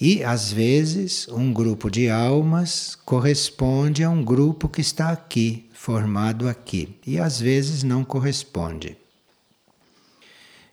E, 0.00 0.22
às 0.22 0.52
vezes, 0.52 1.26
um 1.26 1.52
grupo 1.52 1.90
de 1.90 2.08
almas 2.08 2.96
corresponde 3.04 4.04
a 4.04 4.08
um 4.08 4.24
grupo 4.24 4.68
que 4.68 4.80
está 4.80 5.10
aqui, 5.10 5.68
formado 5.72 6.48
aqui. 6.48 6.96
E, 7.04 7.18
às 7.18 7.40
vezes, 7.40 7.82
não 7.82 8.04
corresponde. 8.04 9.01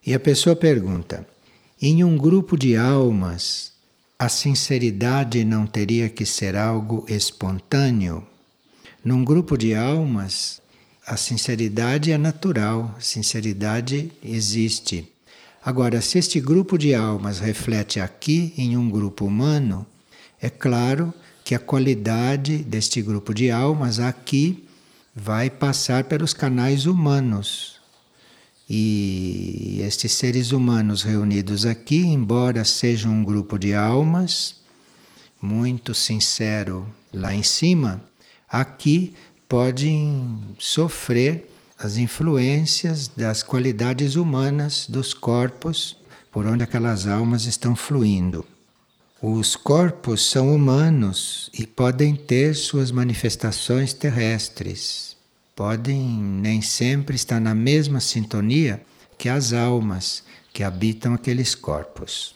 E 0.05 0.13
a 0.13 0.19
pessoa 0.19 0.55
pergunta: 0.55 1.27
em 1.81 2.03
um 2.03 2.17
grupo 2.17 2.57
de 2.57 2.75
almas, 2.75 3.73
a 4.17 4.27
sinceridade 4.29 5.43
não 5.43 5.65
teria 5.65 6.09
que 6.09 6.25
ser 6.25 6.55
algo 6.55 7.05
espontâneo? 7.07 8.25
Num 9.03 9.23
grupo 9.23 9.57
de 9.57 9.73
almas, 9.73 10.61
a 11.07 11.15
sinceridade 11.17 12.11
é 12.11 12.17
natural, 12.17 12.95
a 12.97 13.01
sinceridade 13.01 14.11
existe. 14.23 15.11
Agora, 15.63 16.01
se 16.01 16.17
este 16.17 16.39
grupo 16.39 16.77
de 16.77 16.93
almas 16.93 17.39
reflete 17.39 17.99
aqui 17.99 18.53
em 18.57 18.77
um 18.77 18.89
grupo 18.89 19.25
humano, 19.25 19.85
é 20.41 20.49
claro 20.49 21.13
que 21.43 21.55
a 21.55 21.59
qualidade 21.59 22.57
deste 22.59 23.01
grupo 23.01 23.33
de 23.33 23.49
almas 23.49 23.99
aqui 23.99 24.65
vai 25.15 25.49
passar 25.49 26.03
pelos 26.03 26.33
canais 26.33 26.85
humanos. 26.85 27.78
E 28.69 29.81
estes 29.81 30.11
seres 30.11 30.51
humanos 30.51 31.01
reunidos 31.01 31.65
aqui, 31.65 32.01
embora 32.01 32.63
sejam 32.63 33.11
um 33.11 33.23
grupo 33.23 33.57
de 33.57 33.73
almas 33.73 34.57
muito 35.41 35.93
sincero 35.95 36.87
lá 37.11 37.33
em 37.33 37.41
cima, 37.41 38.03
aqui 38.47 39.15
podem 39.47 40.39
sofrer 40.59 41.49
as 41.79 41.97
influências 41.97 43.07
das 43.07 43.41
qualidades 43.41 44.15
humanas 44.15 44.85
dos 44.87 45.13
corpos 45.13 45.97
por 46.31 46.45
onde 46.45 46.63
aquelas 46.63 47.07
almas 47.07 47.45
estão 47.45 47.75
fluindo. 47.75 48.45
Os 49.21 49.55
corpos 49.55 50.29
são 50.29 50.53
humanos 50.53 51.49
e 51.53 51.65
podem 51.65 52.15
ter 52.15 52.53
suas 52.55 52.91
manifestações 52.91 53.93
terrestres, 53.93 55.08
podem 55.59 56.01
nem 56.01 56.61
sempre 56.61 57.17
estar 57.17 57.37
na 57.41 57.53
mesma 57.53 57.99
sintonia 57.99 58.81
que 59.17 59.27
as 59.27 59.51
almas, 59.51 60.23
que 60.53 60.63
habitam 60.63 61.13
aqueles 61.13 61.53
corpos. 61.53 62.33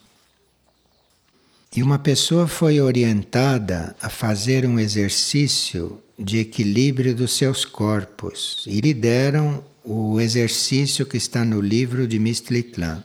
E 1.74 1.82
uma 1.82 1.98
pessoa 1.98 2.50
foi 2.50 2.82
orientada 2.82 3.96
a 4.02 4.10
fazer 4.10 4.66
um 4.66 4.78
exercício 4.78 6.04
de 6.20 6.40
equilíbrio 6.40 7.16
dos 7.16 7.38
seus 7.38 7.64
corpos 7.64 8.66
e 8.68 8.82
lhe 8.82 8.94
deram 8.94 9.64
o 9.86 10.20
exercício 10.20 11.06
que 11.06 11.16
está 11.16 11.46
no 11.46 11.62
livro 11.62 12.06
de 12.06 12.20
Mistritlan. 12.20 13.02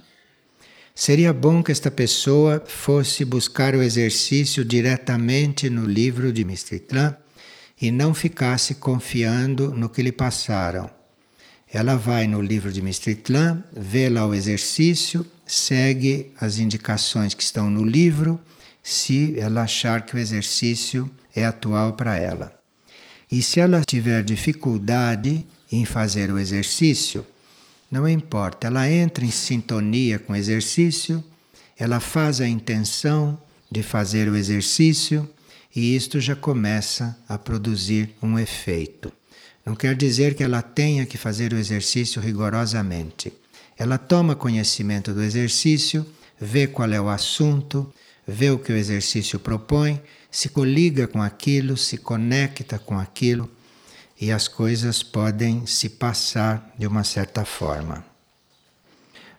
Seria 0.96 1.32
bom 1.32 1.62
que 1.62 1.70
esta 1.70 1.92
pessoa 1.92 2.60
fosse 2.66 3.24
buscar 3.24 3.72
o 3.76 3.82
exercício 3.84 4.64
diretamente 4.64 5.70
no 5.70 5.86
livro 5.86 6.32
de 6.32 6.44
Mistritlan 6.44 7.16
e 7.80 7.90
não 7.90 8.12
ficasse 8.12 8.74
confiando 8.74 9.72
no 9.72 9.88
que 9.88 10.02
lhe 10.02 10.12
passaram. 10.12 10.90
Ela 11.70 11.96
vai 11.96 12.26
no 12.26 12.40
livro 12.40 12.72
de 12.72 12.80
Mistritlan, 12.80 13.62
vê 13.76 14.08
lá 14.08 14.26
o 14.26 14.34
exercício, 14.34 15.24
segue 15.46 16.32
as 16.40 16.58
indicações 16.58 17.34
que 17.34 17.42
estão 17.42 17.70
no 17.70 17.84
livro, 17.84 18.40
se 18.82 19.38
ela 19.38 19.62
achar 19.62 20.02
que 20.02 20.16
o 20.16 20.18
exercício 20.18 21.10
é 21.34 21.44
atual 21.44 21.92
para 21.92 22.16
ela. 22.16 22.58
E 23.30 23.42
se 23.42 23.60
ela 23.60 23.82
tiver 23.86 24.22
dificuldade 24.24 25.46
em 25.70 25.84
fazer 25.84 26.32
o 26.32 26.38
exercício, 26.38 27.24
não 27.90 28.08
importa, 28.08 28.66
ela 28.66 28.90
entra 28.90 29.24
em 29.24 29.30
sintonia 29.30 30.18
com 30.18 30.32
o 30.32 30.36
exercício, 30.36 31.22
ela 31.78 32.00
faz 32.00 32.40
a 32.40 32.48
intenção 32.48 33.38
de 33.70 33.82
fazer 33.82 34.28
o 34.28 34.36
exercício 34.36 35.28
e 35.74 35.94
isto 35.94 36.20
já 36.20 36.34
começa 36.34 37.16
a 37.28 37.38
produzir 37.38 38.14
um 38.22 38.38
efeito. 38.38 39.12
Não 39.64 39.74
quer 39.74 39.94
dizer 39.94 40.34
que 40.34 40.42
ela 40.42 40.62
tenha 40.62 41.04
que 41.04 41.18
fazer 41.18 41.52
o 41.52 41.58
exercício 41.58 42.22
rigorosamente. 42.22 43.32
Ela 43.76 43.98
toma 43.98 44.34
conhecimento 44.34 45.12
do 45.12 45.22
exercício, 45.22 46.06
vê 46.40 46.66
qual 46.66 46.90
é 46.90 47.00
o 47.00 47.08
assunto, 47.08 47.92
vê 48.26 48.50
o 48.50 48.58
que 48.58 48.72
o 48.72 48.76
exercício 48.76 49.38
propõe, 49.38 50.00
se 50.30 50.48
coliga 50.48 51.06
com 51.06 51.22
aquilo, 51.22 51.76
se 51.76 51.98
conecta 51.98 52.78
com 52.78 52.98
aquilo 52.98 53.50
e 54.20 54.32
as 54.32 54.48
coisas 54.48 55.02
podem 55.02 55.64
se 55.66 55.88
passar 55.88 56.74
de 56.76 56.86
uma 56.86 57.04
certa 57.04 57.44
forma. 57.44 58.04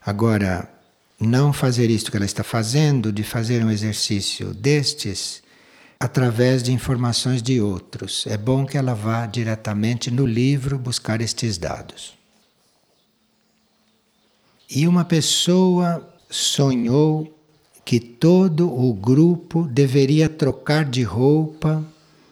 Agora, 0.06 0.70
não 1.20 1.52
fazer 1.52 1.90
isto 1.90 2.10
que 2.10 2.18
ela 2.18 2.26
está 2.26 2.44
fazendo, 2.44 3.12
de 3.12 3.24
fazer 3.24 3.64
um 3.64 3.70
exercício 3.70 4.54
destes, 4.54 5.44
através 6.00 6.64
de 6.64 6.72
informações 6.72 7.42
de 7.42 7.60
outros. 7.60 8.26
É 8.26 8.38
bom 8.38 8.66
que 8.66 8.78
ela 8.78 8.94
vá 8.94 9.26
diretamente 9.26 10.10
no 10.10 10.26
livro 10.26 10.78
buscar 10.78 11.20
estes 11.20 11.58
dados. 11.58 12.18
E 14.70 14.88
uma 14.88 15.04
pessoa 15.04 16.08
sonhou 16.30 17.36
que 17.84 18.00
todo 18.00 18.72
o 18.72 18.94
grupo 18.94 19.64
deveria 19.64 20.30
trocar 20.30 20.86
de 20.86 21.02
roupa 21.02 21.84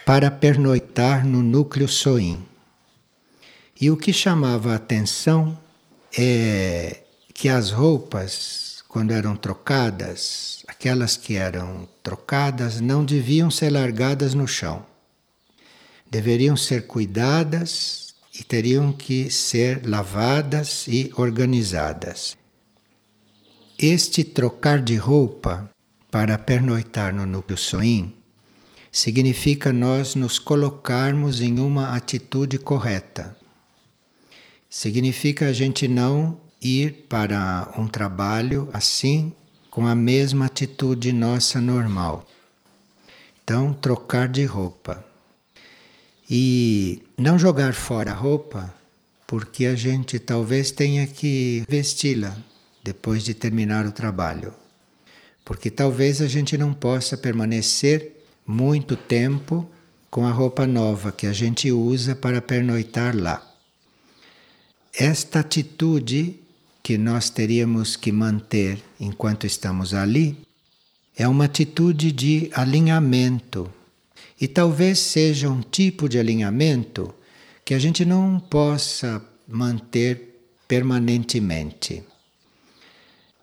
para 0.06 0.30
pernoitar 0.32 1.26
no 1.26 1.42
núcleo 1.42 1.88
Soim. 1.88 2.46
E 3.80 3.92
o 3.92 3.98
que 3.98 4.14
chamava 4.14 4.72
a 4.72 4.76
atenção 4.76 5.58
é 6.18 7.02
que 7.34 7.50
as 7.50 7.72
roupas, 7.72 8.67
quando 8.98 9.12
eram 9.12 9.36
trocadas, 9.36 10.64
aquelas 10.68 11.16
que 11.16 11.36
eram 11.36 11.88
trocadas 12.02 12.82
não 12.82 13.06
deviam 13.06 13.52
ser 13.52 13.70
largadas 13.70 14.34
no 14.34 14.48
chão. 14.48 14.84
Deveriam 16.10 16.58
ser 16.58 16.88
cuidadas 16.88 18.16
e 18.34 18.44
teriam 18.44 18.92
que 18.92 19.30
ser 19.30 19.88
lavadas 19.88 20.88
e 20.88 21.12
organizadas. 21.16 22.36
Este 23.78 24.24
trocar 24.24 24.82
de 24.82 24.96
roupa 24.96 25.70
para 26.10 26.36
pernoitar 26.36 27.14
no 27.14 27.28
núcleo 27.28 27.56
soim 27.56 28.16
significa 28.92 29.72
nós 29.72 30.16
nos 30.16 30.40
colocarmos 30.40 31.40
em 31.40 31.60
uma 31.60 31.96
atitude 31.96 32.58
correta. 32.58 33.38
Significa 34.68 35.50
a 35.50 35.54
gente 35.54 35.88
não 35.88 36.47
ir 36.62 37.06
para 37.08 37.72
um 37.78 37.88
trabalho 37.88 38.70
assim 38.74 39.34
com 39.70 39.86
a 39.86 39.94
mesma 39.94 40.46
atitude 40.46 41.14
nossa 41.14 41.62
normal. 41.62 42.28
Então, 43.44 43.74
trocar 43.74 44.28
de 44.28 44.44
roupa. 44.44 45.06
E 46.30 47.04
não 47.18 47.40
jogar 47.40 47.74
fora 47.74 48.12
a 48.12 48.16
roupa, 48.16 48.74
porque 49.26 49.66
a 49.66 49.76
gente 49.76 50.20
talvez 50.20 50.72
tenha 50.72 51.06
que 51.08 51.64
vesti-la 51.70 52.36
depois 52.84 53.24
de 53.24 53.34
terminar 53.34 53.86
o 53.86 53.92
trabalho. 53.92 54.54
Porque 55.46 55.70
talvez 55.70 56.22
a 56.22 56.28
gente 56.28 56.58
não 56.58 56.74
possa 56.74 57.16
permanecer 57.16 58.26
muito 58.46 58.96
tempo 58.96 59.70
com 60.10 60.26
a 60.26 60.32
roupa 60.32 60.66
nova 60.66 61.12
que 61.12 61.28
a 61.28 61.34
gente 61.34 61.72
usa 61.72 62.16
para 62.16 62.42
pernoitar 62.42 63.16
lá. 63.16 63.46
Esta 64.94 65.42
atitude 65.42 66.40
que 66.88 66.98
nós 66.98 67.30
teríamos 67.30 67.98
que 67.98 68.14
manter 68.14 68.82
enquanto 68.98 69.46
estamos 69.46 69.94
ali 69.94 70.38
é 71.18 71.28
uma 71.28 71.44
atitude 71.44 72.14
de 72.14 72.50
alinhamento. 72.54 73.70
E 74.40 74.48
talvez 74.48 74.98
seja 74.98 75.50
um 75.50 75.60
tipo 75.60 76.08
de 76.08 76.18
alinhamento 76.18 77.14
que 77.66 77.74
a 77.74 77.80
gente 77.80 78.06
não 78.06 78.40
possa 78.40 79.22
manter 79.46 80.40
permanentemente. 80.66 82.04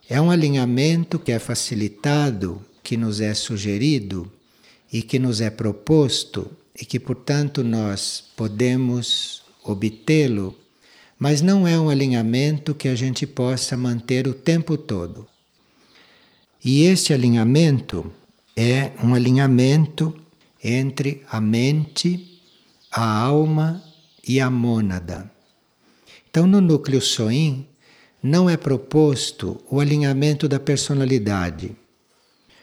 É 0.09 0.19
um 0.19 0.31
alinhamento 0.31 1.19
que 1.19 1.31
é 1.31 1.39
facilitado, 1.39 2.65
que 2.83 2.97
nos 2.97 3.21
é 3.21 3.35
sugerido 3.35 4.33
e 4.91 5.03
que 5.03 5.19
nos 5.19 5.43
é 5.43 5.51
proposto 5.51 6.51
e 6.81 6.87
que, 6.87 6.99
portanto, 6.99 7.63
nós 7.63 8.25
podemos 8.35 9.43
obtê-lo, 9.63 10.57
mas 11.25 11.41
não 11.41 11.67
é 11.67 11.81
um 11.81 11.89
alinhamento 11.89 12.75
que 12.75 12.87
a 12.87 12.95
gente 12.95 13.27
possa 13.27 13.79
manter 13.79 14.29
o 14.29 14.35
tempo 14.35 14.77
todo. 14.77 15.27
E 16.63 16.83
este 16.83 17.15
alinhamento 17.15 18.13
é 18.55 18.93
um 19.03 19.15
alinhamento 19.15 20.15
entre 20.63 21.23
a 21.31 21.41
mente, 21.41 22.43
a 22.93 23.21
alma 23.21 23.83
e 24.29 24.39
a 24.39 24.51
mônada. 24.51 25.31
Então, 26.29 26.47
no 26.47 26.61
núcleo 26.61 27.01
Soin, 27.01 27.67
não 28.23 28.51
é 28.51 28.59
proposto 28.59 29.59
o 29.71 29.81
alinhamento 29.81 30.47
da 30.47 30.61
personalidade. 30.61 31.75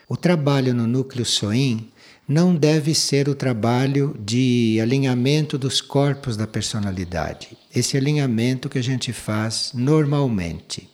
O 0.08 0.16
trabalho 0.16 0.72
no 0.72 0.86
núcleo 0.86 1.24
Soin 1.24 1.90
não 2.26 2.54
deve 2.54 2.94
ser 2.94 3.28
o 3.28 3.34
trabalho 3.34 4.16
de 4.18 4.78
alinhamento 4.80 5.58
dos 5.58 5.80
corpos 5.80 6.36
da 6.36 6.46
personalidade. 6.46 7.56
Esse 7.74 7.96
alinhamento 7.96 8.68
que 8.68 8.78
a 8.78 8.82
gente 8.82 9.12
faz 9.12 9.72
normalmente. 9.74 10.88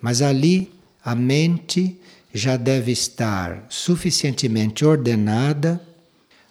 Mas 0.00 0.22
ali 0.22 0.72
a 1.04 1.14
mente 1.14 1.98
já 2.32 2.56
deve 2.56 2.92
estar 2.92 3.66
suficientemente 3.68 4.84
ordenada, 4.84 5.80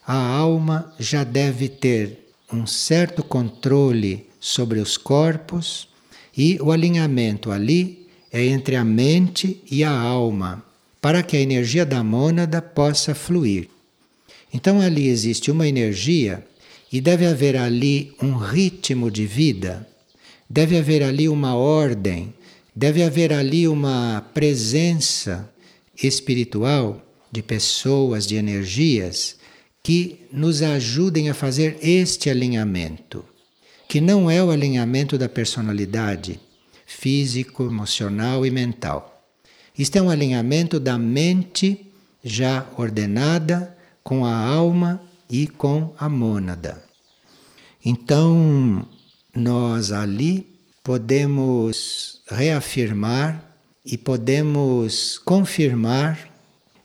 a 0.05 0.15
alma 0.15 0.93
já 0.99 1.23
deve 1.23 1.67
ter 1.67 2.27
um 2.51 2.65
certo 2.65 3.23
controle 3.23 4.29
sobre 4.39 4.79
os 4.79 4.97
corpos 4.97 5.87
e 6.37 6.59
o 6.61 6.71
alinhamento 6.71 7.51
ali 7.51 8.07
é 8.31 8.45
entre 8.45 8.75
a 8.75 8.83
mente 8.83 9.63
e 9.69 9.83
a 9.83 9.91
alma, 9.91 10.63
para 11.01 11.23
que 11.23 11.37
a 11.37 11.39
energia 11.39 11.85
da 11.85 12.03
mônada 12.03 12.61
possa 12.61 13.15
fluir. 13.15 13.69
Então 14.55 14.79
ali 14.79 15.09
existe 15.09 15.51
uma 15.51 15.67
energia 15.67 16.41
e 16.89 17.01
deve 17.01 17.25
haver 17.25 17.57
ali 17.57 18.13
um 18.23 18.37
ritmo 18.37 19.11
de 19.11 19.25
vida, 19.25 19.85
deve 20.49 20.77
haver 20.77 21.03
ali 21.03 21.27
uma 21.27 21.55
ordem, 21.55 22.33
deve 22.73 23.03
haver 23.03 23.33
ali 23.33 23.67
uma 23.67 24.25
presença 24.33 25.53
espiritual 26.01 27.05
de 27.29 27.43
pessoas, 27.43 28.25
de 28.25 28.37
energias 28.37 29.35
que 29.83 30.21
nos 30.31 30.61
ajudem 30.61 31.29
a 31.29 31.33
fazer 31.33 31.77
este 31.81 32.29
alinhamento 32.29 33.25
que 33.89 33.99
não 33.99 34.31
é 34.31 34.41
o 34.41 34.49
alinhamento 34.49 35.17
da 35.17 35.27
personalidade 35.27 36.39
físico, 36.85 37.63
emocional 37.63 38.45
e 38.45 38.51
mental. 38.51 39.21
Isto 39.77 39.97
é 39.97 40.01
um 40.01 40.09
alinhamento 40.09 40.79
da 40.79 40.97
mente 40.97 41.91
já 42.23 42.65
ordenada 42.77 43.74
com 44.05 44.23
a 44.23 44.37
alma 44.37 45.01
e 45.27 45.47
com 45.47 45.91
a 45.97 46.07
mônada. 46.07 46.81
Então, 47.83 48.87
nós 49.35 49.91
ali 49.91 50.47
podemos 50.83 52.21
reafirmar 52.29 53.43
e 53.83 53.97
podemos 53.97 55.17
confirmar 55.17 56.29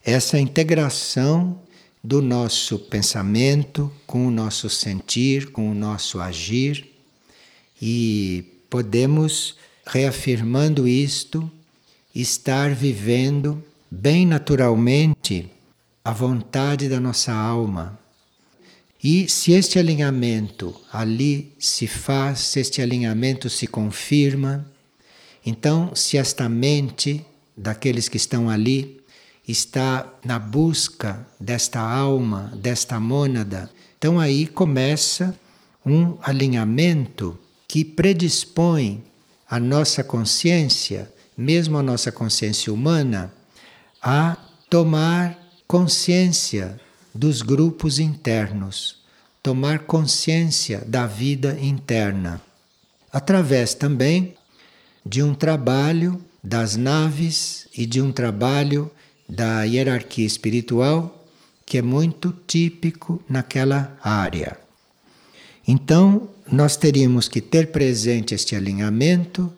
essa 0.03 0.39
integração 0.39 1.61
do 2.03 2.23
nosso 2.23 2.79
pensamento 2.79 3.91
com 4.07 4.25
o 4.25 4.31
nosso 4.31 4.67
sentir, 4.67 5.51
com 5.51 5.69
o 5.69 5.75
nosso 5.75 6.19
agir 6.19 6.91
e 7.79 8.63
podemos, 8.67 9.57
reafirmando 9.85 10.87
isto, 10.87 11.49
estar 12.15 12.73
vivendo 12.73 13.63
bem 13.91 14.25
naturalmente 14.25 15.51
a 16.03 16.11
vontade 16.11 16.89
da 16.89 16.99
nossa 16.99 17.33
alma. 17.33 17.99
E 19.03 19.27
se 19.29 19.51
este 19.51 19.79
alinhamento 19.79 20.79
ali 20.91 21.53
se 21.57 21.87
faz, 21.87 22.39
se 22.39 22.59
este 22.59 22.81
alinhamento 22.81 23.49
se 23.49 23.65
confirma, 23.67 24.65
então, 25.45 25.95
se 25.95 26.17
esta 26.17 26.47
mente 26.47 27.25
daqueles 27.57 28.07
que 28.07 28.17
estão 28.17 28.49
ali 28.49 29.01
está 29.47 30.07
na 30.23 30.37
busca 30.37 31.25
desta 31.39 31.79
alma, 31.79 32.53
desta 32.55 32.99
mônada, 32.99 33.69
então 33.97 34.19
aí 34.19 34.45
começa 34.45 35.35
um 35.83 36.15
alinhamento 36.21 37.37
que 37.67 37.83
predispõe 37.83 39.03
a 39.49 39.59
nossa 39.59 40.03
consciência, 40.03 41.11
mesmo 41.35 41.77
a 41.77 41.83
nossa 41.83 42.11
consciência 42.11 42.71
humana, 42.71 43.33
a 44.01 44.37
tomar 44.69 45.40
consciência 45.71 46.77
dos 47.15 47.41
grupos 47.41 47.97
internos, 47.97 48.97
tomar 49.41 49.79
consciência 49.79 50.83
da 50.85 51.07
vida 51.07 51.57
interna, 51.61 52.41
através 53.09 53.73
também 53.73 54.35
de 55.05 55.23
um 55.23 55.33
trabalho 55.33 56.21
das 56.43 56.75
naves 56.75 57.69
e 57.73 57.85
de 57.85 58.01
um 58.01 58.11
trabalho 58.11 58.91
da 59.29 59.63
hierarquia 59.63 60.25
espiritual 60.25 61.25
que 61.65 61.77
é 61.77 61.81
muito 61.81 62.35
típico 62.45 63.23
naquela 63.29 63.97
área. 64.03 64.57
Então, 65.65 66.27
nós 66.51 66.75
teríamos 66.75 67.29
que 67.29 67.39
ter 67.39 67.71
presente 67.71 68.35
este 68.35 68.57
alinhamento 68.57 69.49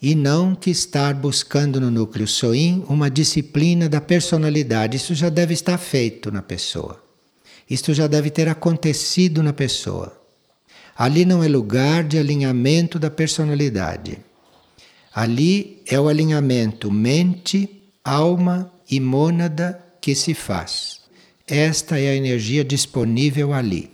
e 0.00 0.14
não 0.14 0.54
que 0.54 0.70
estar 0.70 1.14
buscando 1.14 1.80
no 1.80 1.90
núcleo 1.90 2.26
Soin 2.26 2.84
uma 2.88 3.10
disciplina 3.10 3.88
da 3.88 4.00
personalidade. 4.00 4.96
Isso 4.96 5.14
já 5.14 5.28
deve 5.28 5.54
estar 5.54 5.78
feito 5.78 6.30
na 6.30 6.42
pessoa. 6.42 7.02
Isto 7.68 7.94
já 7.94 8.06
deve 8.06 8.30
ter 8.30 8.48
acontecido 8.48 9.42
na 9.42 9.52
pessoa. 9.52 10.16
Ali 10.96 11.24
não 11.24 11.42
é 11.42 11.48
lugar 11.48 12.04
de 12.04 12.18
alinhamento 12.18 12.98
da 12.98 13.10
personalidade. 13.10 14.18
Ali 15.14 15.82
é 15.86 15.98
o 15.98 16.08
alinhamento 16.08 16.90
mente, 16.90 17.82
alma 18.04 18.70
e 18.90 19.00
mônada 19.00 19.82
que 20.00 20.14
se 20.14 20.34
faz. 20.34 21.00
Esta 21.46 21.98
é 21.98 22.10
a 22.10 22.14
energia 22.14 22.64
disponível 22.64 23.52
ali. 23.52 23.90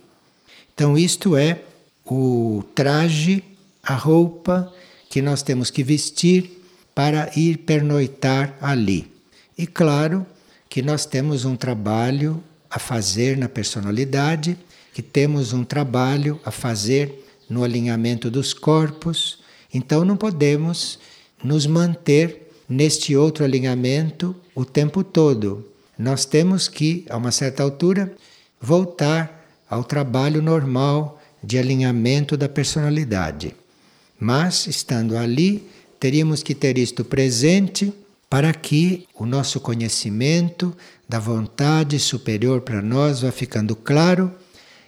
Então, 0.74 0.96
isto 0.96 1.36
é 1.36 1.62
o 2.04 2.64
traje, 2.74 3.42
a 3.82 3.94
roupa 3.94 4.72
que 5.12 5.20
nós 5.20 5.42
temos 5.42 5.70
que 5.70 5.82
vestir 5.82 6.64
para 6.94 7.30
ir 7.36 7.58
pernoitar 7.58 8.56
ali. 8.62 9.12
E 9.58 9.66
claro 9.66 10.24
que 10.70 10.80
nós 10.80 11.04
temos 11.04 11.44
um 11.44 11.54
trabalho 11.54 12.42
a 12.70 12.78
fazer 12.78 13.36
na 13.36 13.46
personalidade, 13.46 14.56
que 14.94 15.02
temos 15.02 15.52
um 15.52 15.64
trabalho 15.64 16.40
a 16.46 16.50
fazer 16.50 17.26
no 17.46 17.62
alinhamento 17.62 18.30
dos 18.30 18.54
corpos, 18.54 19.40
então 19.74 20.02
não 20.02 20.16
podemos 20.16 20.98
nos 21.44 21.66
manter 21.66 22.50
neste 22.66 23.14
outro 23.14 23.44
alinhamento 23.44 24.34
o 24.54 24.64
tempo 24.64 25.04
todo. 25.04 25.68
Nós 25.98 26.24
temos 26.24 26.68
que, 26.68 27.04
a 27.10 27.18
uma 27.18 27.30
certa 27.30 27.62
altura, 27.62 28.16
voltar 28.58 29.46
ao 29.68 29.84
trabalho 29.84 30.40
normal 30.40 31.20
de 31.44 31.58
alinhamento 31.58 32.34
da 32.34 32.48
personalidade. 32.48 33.54
Mas, 34.22 34.68
estando 34.68 35.16
ali, 35.16 35.68
teríamos 35.98 36.44
que 36.44 36.54
ter 36.54 36.78
isto 36.78 37.04
presente 37.04 37.92
para 38.30 38.54
que 38.54 39.04
o 39.16 39.26
nosso 39.26 39.58
conhecimento 39.58 40.72
da 41.08 41.18
vontade 41.18 41.98
superior 41.98 42.60
para 42.60 42.80
nós 42.80 43.22
vá 43.22 43.32
ficando 43.32 43.74
claro 43.74 44.30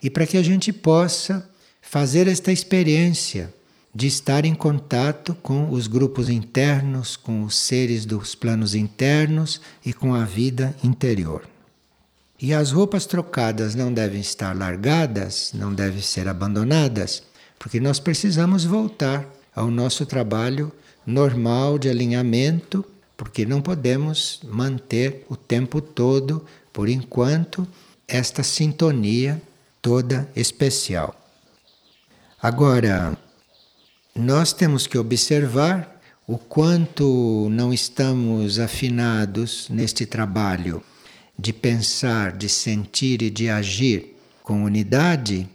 e 0.01 0.09
para 0.09 0.24
que 0.24 0.37
a 0.37 0.43
gente 0.43 0.72
possa 0.72 1.51
fazer 1.82 2.28
esta 2.28 2.53
experiência 2.53 3.53
de 3.93 4.07
estar 4.07 4.45
em 4.45 4.55
contato 4.55 5.37
com 5.43 5.68
os 5.68 5.89
grupos 5.89 6.28
internos, 6.28 7.16
com 7.16 7.43
os 7.43 7.57
seres 7.57 8.07
dos 8.07 8.37
planos 8.37 8.72
internos 8.72 9.61
e 9.85 9.93
com 9.93 10.14
a 10.14 10.24
vida 10.24 10.76
interior. 10.85 11.43
E 12.41 12.55
as 12.55 12.70
roupas 12.70 13.05
trocadas 13.05 13.74
não 13.74 13.93
devem 13.93 14.20
estar 14.20 14.57
largadas, 14.57 15.51
não 15.53 15.74
devem 15.74 16.03
ser 16.03 16.28
abandonadas, 16.28 17.24
porque 17.59 17.81
nós 17.81 17.99
precisamos 17.99 18.65
voltar 18.65 19.27
ao 19.55 19.71
nosso 19.71 20.05
trabalho 20.05 20.73
normal 21.07 21.79
de 21.79 21.89
alinhamento, 21.89 22.85
porque 23.17 23.47
não 23.47 23.63
podemos 23.63 24.41
manter 24.45 25.25
o 25.29 25.37
tempo 25.37 25.81
todo, 25.81 26.45
por 26.73 26.89
enquanto, 26.89 27.67
esta 28.09 28.43
sintonia 28.43 29.41
toda 29.81 30.29
especial. 30.35 31.15
Agora, 32.43 33.17
nós 34.15 34.53
temos 34.53 34.87
que 34.87 34.99
observar 34.99 36.01
o 36.27 36.39
quanto 36.39 37.49
não 37.51 37.73
estamos 37.73 38.59
afinados 38.59 39.69
neste 39.69 40.07
trabalho 40.07 40.83
de 41.39 41.53
pensar, 41.53 42.33
de 42.33 42.49
sentir 42.49 43.23
e 43.23 43.31
de 43.31 43.49
agir 43.49 44.17
com 44.43 44.65
unidade 44.65 45.49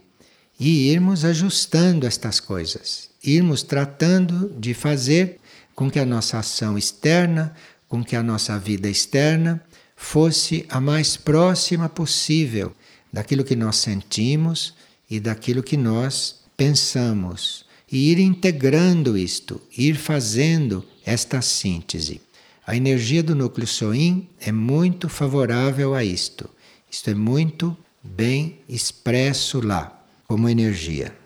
e 0.60 0.90
irmos 0.90 1.24
ajustando 1.24 2.06
estas 2.06 2.38
coisas, 2.38 3.08
irmos 3.24 3.62
tratando 3.62 4.54
de 4.60 4.74
fazer 4.74 5.40
com 5.74 5.90
que 5.90 5.98
a 5.98 6.04
nossa 6.04 6.38
ação 6.38 6.76
externa, 6.76 7.54
com 7.88 8.04
que 8.04 8.14
a 8.14 8.22
nossa 8.22 8.58
vida 8.58 8.86
externa 8.86 9.64
fosse 9.96 10.66
a 10.68 10.78
mais 10.78 11.16
próxima 11.16 11.88
possível 11.88 12.76
daquilo 13.10 13.42
que 13.42 13.56
nós 13.56 13.76
sentimos 13.76 14.74
e 15.08 15.18
daquilo 15.18 15.62
que 15.62 15.78
nós 15.78 16.40
pensamos. 16.58 17.64
E 17.90 18.12
ir 18.12 18.18
integrando 18.18 19.16
isto, 19.16 19.60
ir 19.76 19.96
fazendo 19.96 20.84
esta 21.04 21.40
síntese. 21.40 22.20
A 22.66 22.76
energia 22.76 23.22
do 23.22 23.34
núcleo 23.34 23.66
Soin 23.66 24.28
é 24.38 24.52
muito 24.52 25.08
favorável 25.08 25.94
a 25.94 26.04
isto. 26.04 26.48
Isto 26.88 27.10
é 27.10 27.14
muito 27.14 27.76
bem 28.04 28.60
expresso 28.68 29.60
lá 29.66 29.99
como 30.30 30.48
energia. 30.48 31.19